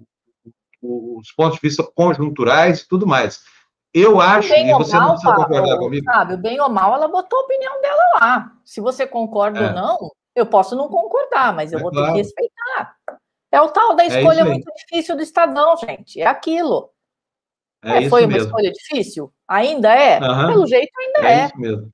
[0.83, 3.43] o, os pontos de vista conjunturais e tudo mais.
[3.93, 6.05] Eu acho, bem e você não mal, precisa concordar comigo.
[6.05, 8.53] sabe, o bem ou mal, ela botou a opinião dela lá.
[8.65, 9.69] Se você concorda É.
[9.69, 12.13] ou não, eu posso não concordar, mas eu É vou ter claro.
[12.13, 12.97] que respeitar.
[13.53, 14.49] É o tal da isso escolha aí.
[14.51, 16.21] muito difícil do Estadão, gente.
[16.21, 16.91] É aquilo.
[17.85, 18.47] É É, foi uma mesmo.
[18.47, 19.31] escolha difícil?
[19.49, 20.19] Ainda é?
[20.19, 20.53] Aham.
[20.53, 21.47] Pelo jeito, ainda É é.
[21.47, 21.91] isso mesmo.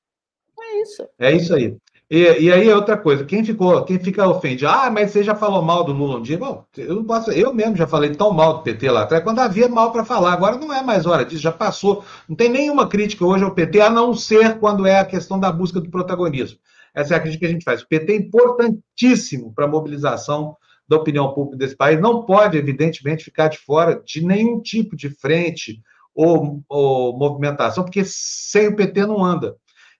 [0.61, 1.09] É isso.
[1.19, 1.77] É isso aí.
[2.13, 5.33] E, e aí é outra coisa, quem ficou, quem fica ofendido, ah, mas você já
[5.33, 6.37] falou mal do Lula um dia?
[6.37, 9.69] Bom, eu posso, eu mesmo já falei tão mal do PT lá atrás, quando havia
[9.69, 12.05] mal para falar, agora não é mais hora disso, já passou.
[12.29, 15.53] Não tem nenhuma crítica hoje ao PT, a não ser quando é a questão da
[15.53, 16.59] busca do protagonismo.
[16.93, 17.81] Essa é a crítica que a gente faz.
[17.83, 20.57] O PT é importantíssimo para a mobilização
[20.91, 25.09] da opinião pública desse país, não pode, evidentemente, ficar de fora de nenhum tipo de
[25.09, 25.81] frente
[26.13, 29.55] ou, ou movimentação, porque sem o PT não anda.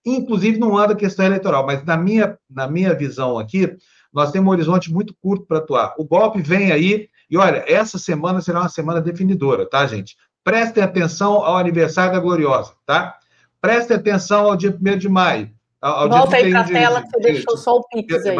[0.05, 3.73] Inclusive, não anda a questão eleitoral, mas na minha, na minha visão aqui,
[4.11, 5.95] nós temos um horizonte muito curto para atuar.
[5.97, 10.17] O golpe vem aí, e olha, essa semana será uma semana definidora, tá, gente?
[10.43, 13.15] Prestem atenção ao aniversário da Gloriosa, tá?
[13.61, 15.49] Prestem atenção ao dia 1 de maio.
[15.79, 17.87] Ao, ao Volta aí para a 31 de- tela que você de- deixou só o
[17.87, 18.35] Pix de aí.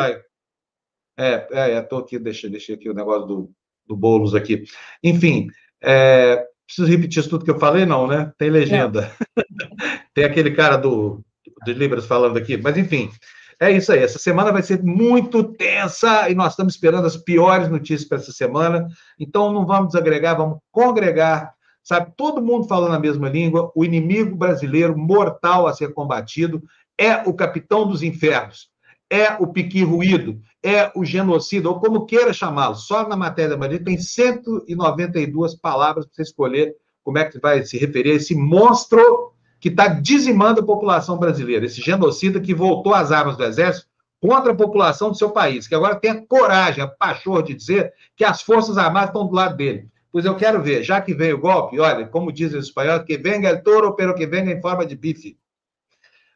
[1.22, 3.52] É, é, é, tô aqui, deixei, deixei aqui o negócio do,
[3.88, 4.64] do Boulos aqui.
[5.04, 5.48] Enfim,
[5.80, 7.86] é, preciso repetir isso tudo que eu falei?
[7.86, 8.32] Não, né?
[8.40, 9.12] Tem legenda.
[10.16, 11.24] Tem aquele cara do,
[11.64, 13.12] do Libras falando aqui, mas enfim,
[13.60, 14.00] é isso aí.
[14.00, 18.32] Essa semana vai ser muito tensa e nós estamos esperando as piores notícias para essa
[18.32, 18.88] semana.
[19.20, 21.54] Então não vamos desagregar, vamos congregar,
[21.84, 22.12] sabe?
[22.18, 23.72] Todo mundo falando a mesma língua.
[23.76, 26.64] O inimigo brasileiro mortal a ser combatido
[26.98, 28.71] é o capitão dos infernos,
[29.12, 32.76] é o piqui ruído, é o genocida, ou como queira chamá-lo.
[32.76, 37.66] Só na matéria da Maria tem 192 palavras para você escolher como é que vai
[37.66, 42.94] se referir a esse monstro que está dizimando a população brasileira, esse genocida que voltou
[42.94, 43.88] às armas do exército
[44.22, 47.92] contra a população do seu país, que agora tem a coragem, a pachorra de dizer
[48.16, 49.90] que as forças armadas estão do lado dele.
[50.12, 53.18] Pois eu quero ver, já que veio o golpe, olha, como dizem os espanhóis, que
[53.18, 55.38] venga el toro, pero que venga em forma de bife.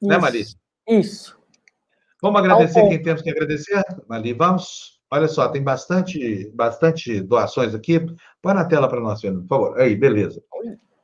[0.02, 0.46] Né, Mali?
[0.88, 1.38] Isso.
[2.22, 4.34] Vamos agradecer Ao quem temos que agradecer, Mali.
[4.34, 4.96] Vamos.
[5.12, 8.04] Olha só, tem bastante, bastante doações aqui.
[8.42, 9.80] Põe na tela para nós, Fernando, por favor.
[9.80, 10.42] Aí, beleza.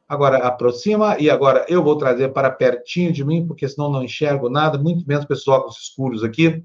[0.10, 4.50] Agora aproxima e agora eu vou trazer para pertinho de mim, porque senão não enxergo
[4.50, 6.62] nada, muito menos pessoal com os escuros aqui.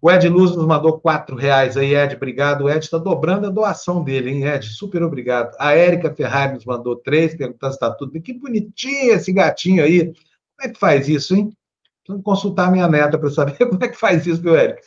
[0.00, 2.64] O Ed Luz nos mandou quatro reais aí, Ed, obrigado.
[2.64, 4.64] O Ed está dobrando a doação dele, hein, Ed?
[4.68, 5.56] Super obrigado.
[5.58, 8.22] A Érica Ferrari nos mandou três, perguntando se está tudo bem.
[8.22, 10.04] Que bonitinho esse gatinho aí.
[10.04, 10.14] Como
[10.62, 11.52] é que faz isso, hein?
[12.08, 14.80] Preciso consultar minha neta para saber como é que faz isso, meu Érica.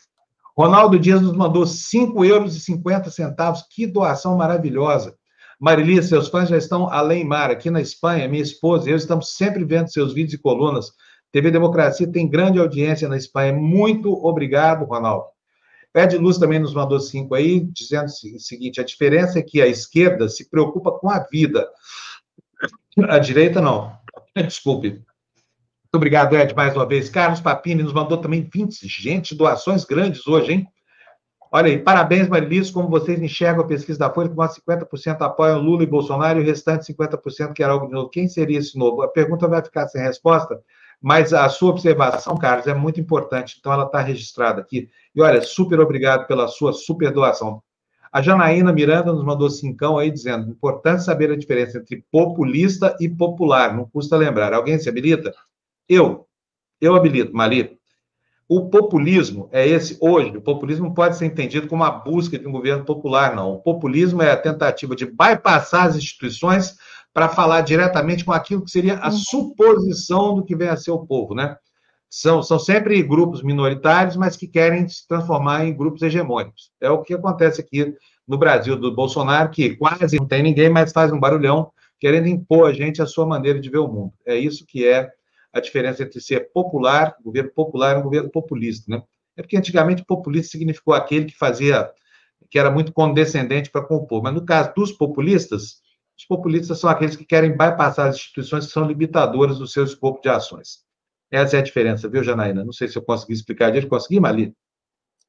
[0.58, 3.64] Ronaldo Dias nos mandou cinco euros e cinquenta centavos.
[3.70, 5.16] Que doação maravilhosa.
[5.60, 7.52] Marili, seus fãs já estão além mar.
[7.52, 10.88] Aqui na Espanha, minha esposa e eu estamos sempre vendo seus vídeos e colunas.
[11.32, 13.54] TV Democracia tem grande audiência na Espanha.
[13.54, 15.26] Muito obrigado, Ronaldo.
[15.94, 19.68] Ed Luz também nos mandou cinco aí, dizendo o seguinte: a diferença é que a
[19.68, 21.70] esquerda se preocupa com a vida.
[23.08, 23.96] A direita, não.
[24.36, 25.04] Desculpe.
[25.94, 27.10] Muito obrigado, Ed, mais uma vez.
[27.10, 28.88] Carlos Papini nos mandou também 20.
[28.88, 30.68] Gente, doações grandes hoje, hein?
[31.52, 35.60] Olha aí, parabéns, Marilis, como vocês enxergam a pesquisa da Folha, que mais 50% apoiam
[35.60, 38.10] Lula e Bolsonaro e o restante 50% quer algo novo.
[38.10, 39.02] Quem seria esse novo?
[39.02, 40.62] A pergunta vai ficar sem resposta,
[41.02, 44.88] mas a sua observação, Carlos, é muito importante, então ela está registrada aqui.
[45.14, 47.62] E olha, super obrigado pela sua super doação.
[48.14, 53.10] A Janaína Miranda nos mandou cincão aí, dizendo, importante saber a diferença entre populista e
[53.10, 54.54] popular, não custa lembrar.
[54.54, 55.34] Alguém se habilita?
[55.88, 56.28] Eu,
[56.80, 57.78] eu habilito, Mari.
[58.54, 62.52] O populismo é esse, hoje, o populismo pode ser entendido como a busca de um
[62.52, 63.54] governo popular, não.
[63.54, 66.76] O populismo é a tentativa de bypassar as instituições
[67.14, 71.06] para falar diretamente com aquilo que seria a suposição do que vem a ser o
[71.06, 71.56] povo, né?
[72.10, 76.72] São, são sempre grupos minoritários, mas que querem se transformar em grupos hegemônicos.
[76.82, 77.96] É o que acontece aqui
[78.28, 81.72] no Brasil do Bolsonaro, que quase não tem ninguém, mas faz um barulhão,
[82.02, 84.12] querendo impor a gente a sua maneira de ver o mundo.
[84.26, 85.10] É isso que é
[85.54, 89.04] a diferença entre ser popular, governo popular e um governo populista, né?
[89.36, 91.90] É porque antigamente populista significou aquele que fazia,
[92.50, 94.24] que era muito condescendente para com o povo.
[94.24, 95.82] Mas no caso dos populistas,
[96.18, 100.22] os populistas são aqueles que querem bypassar as instituições que são limitadoras do seu escopo
[100.22, 100.80] de ações.
[101.32, 102.64] Essa é a diferença, viu, Janaína?
[102.64, 103.90] Não sei se eu consegui explicar direito.
[103.90, 104.54] Consegui, Mali?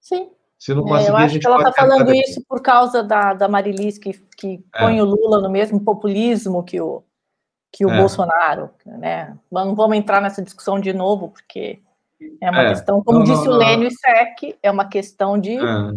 [0.00, 0.30] Sim.
[0.58, 3.34] Se não É, conseguir, eu a acho que ela está falando isso por causa da,
[3.34, 4.80] da Marilis, que, que É.
[4.80, 7.04] põe o Lula no mesmo populismo que o,
[7.72, 7.98] que o É.
[7.98, 9.36] Bolsonaro, né?
[9.50, 11.80] Mas Não vamos entrar nessa discussão de novo, porque
[12.40, 12.68] é uma É.
[12.68, 13.58] questão, como Não, não, disse o não.
[13.58, 15.92] Lênio Sec, é uma questão de, Ah.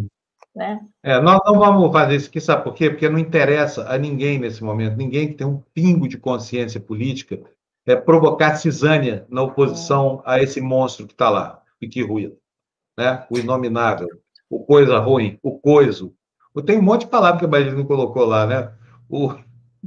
[0.54, 0.80] né?
[1.02, 2.88] É, nós não vamos fazer isso aqui, sabe por quê?
[2.88, 7.38] Porque não interessa a ninguém nesse momento, ninguém que tem um pingo de consciência política,
[7.86, 12.36] é provocar cisânia na oposição a esse monstro que está lá, o que ruído,
[12.98, 13.24] né?
[13.30, 14.08] O inominável,
[14.50, 16.12] o coisa ruim, o coiso.
[16.64, 18.72] Tem um monte de palavra que a Maria não colocou lá, né?
[19.08, 19.32] O,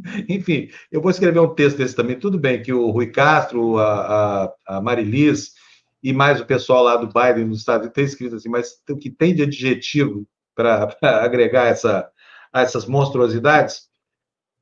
[0.29, 2.19] Enfim, eu vou escrever um texto desse também.
[2.19, 5.53] Tudo bem que o Rui Castro, a, a, a Marilis
[6.01, 8.97] e mais o pessoal lá do Biden nos Estados Unidos tem escrito assim, mas o
[8.97, 10.25] que tem de adjetivo
[10.55, 12.09] para agregar essa,
[12.53, 13.89] essas monstruosidades?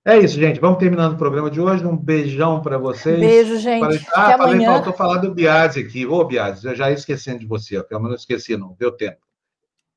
[0.06, 0.60] É isso, gente.
[0.60, 1.86] Vamos terminando o programa de hoje.
[1.86, 3.20] Um beijão para vocês.
[3.20, 3.82] Beijo, gente.
[3.82, 4.72] Falei, ah, Até falei, amanhã.
[4.72, 6.06] faltou falar do Biase aqui.
[6.06, 8.74] Ô, Biase, eu já ia esquecendo de você, pelo menos não esqueci, não.
[8.80, 9.18] Deu tempo.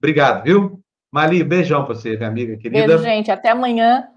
[0.01, 0.83] Obrigado, viu?
[1.13, 2.87] Mali, beijão para você, minha amiga querida.
[2.89, 3.31] Beijo, gente.
[3.31, 4.09] Até amanhã.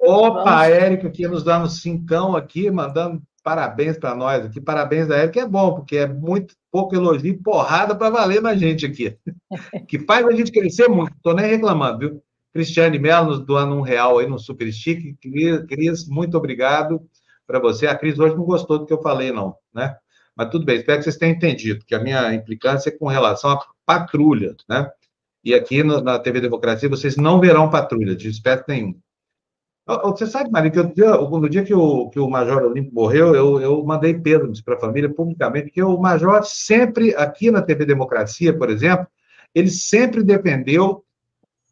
[0.00, 0.68] Opa, Vamos.
[0.68, 4.60] Érico aqui nos dando cincão aqui, mandando parabéns para nós aqui.
[4.60, 8.54] Parabéns a Érico, é bom, porque é muito pouco elogio e porrada para valer na
[8.54, 9.16] gente aqui.
[9.88, 11.14] que faz a gente crescer muito.
[11.14, 12.22] Estou nem reclamando, viu?
[12.52, 15.16] Cristiane Melo nos doando um real aí no Super Stick.
[15.68, 17.00] Cris, muito obrigado
[17.46, 17.86] para você.
[17.86, 19.96] A Cris hoje não gostou do que eu falei, não, né?
[20.34, 23.50] Mas tudo bem, espero que vocês tenham entendido que a minha implicância é com relação
[23.50, 24.90] à patrulha, né?
[25.44, 28.98] E aqui no, na TV Democracia vocês não verão patrulha, de espécie nenhum.
[29.98, 33.60] Você sabe, Maria, que eu, no dia que o, que o Major Olímpio morreu, eu,
[33.60, 38.56] eu mandei pêsames para a família publicamente, porque o Major sempre, aqui na TV Democracia,
[38.56, 39.06] por exemplo,
[39.54, 41.04] ele sempre defendeu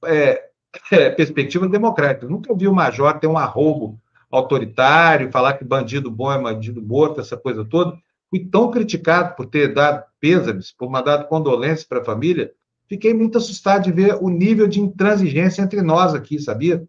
[0.05, 0.43] é,
[0.91, 2.27] é, perspectiva democrática.
[2.27, 3.99] Eu nunca vi o Major ter um arrobo
[4.31, 7.97] autoritário, falar que bandido bom é bandido morto, essa coisa toda.
[8.31, 12.53] Fui tão criticado por ter dado pêsames, por mandar condolências para a família,
[12.89, 16.87] fiquei muito assustado de ver o nível de intransigência entre nós aqui, sabia?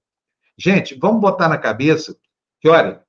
[0.59, 2.17] Gente, vamos botar na cabeça
[2.59, 3.01] que, olha,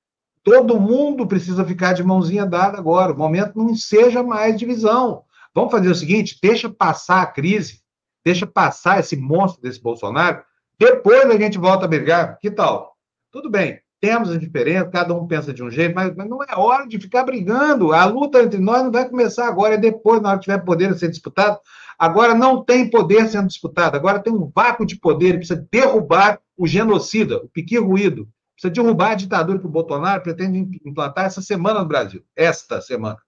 [0.45, 3.13] todo mundo precisa ficar de mãozinha dada agora.
[3.13, 5.25] O momento não seja mais divisão.
[5.53, 7.81] Vamos fazer o seguinte: deixa passar a crise,
[8.25, 10.45] deixa passar esse monstro desse Bolsonaro,
[10.79, 12.39] depois a gente volta a brigar.
[12.39, 12.97] Que tal?
[13.33, 16.57] Tudo bem, temos a diferença, cada um pensa de um jeito, mas, mas, não é
[16.57, 17.93] hora de ficar brigando.
[17.93, 20.91] A luta entre nós não vai começar agora, é depois, na hora que tiver poder
[20.91, 21.59] a ser disputado.
[22.01, 26.67] Agora não tem poder sendo disputado, agora tem um vácuo de poder, precisa derrubar o
[26.67, 28.27] genocida, o piqui ruído.
[28.55, 33.19] Precisa derrubar a ditadura que o Bolsonaro pretende implantar essa semana no Brasil, esta semana,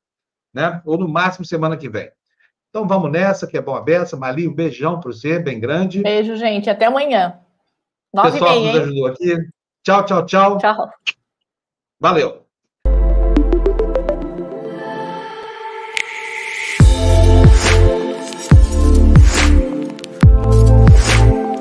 [0.54, 0.80] né?
[0.86, 2.10] ou no máximo semana que vem.
[2.70, 4.16] Então vamos nessa, que é bom a beça.
[4.16, 6.02] Mali, um beijão para você, bem grande.
[6.02, 6.70] Beijo, gente.
[6.70, 7.38] Até amanhã.
[8.14, 9.36] Nove Pessoal que nos ajudou aqui.
[9.84, 10.56] Tchau, tchau, tchau.
[10.56, 10.90] Tchau.
[12.00, 12.41] Valeu.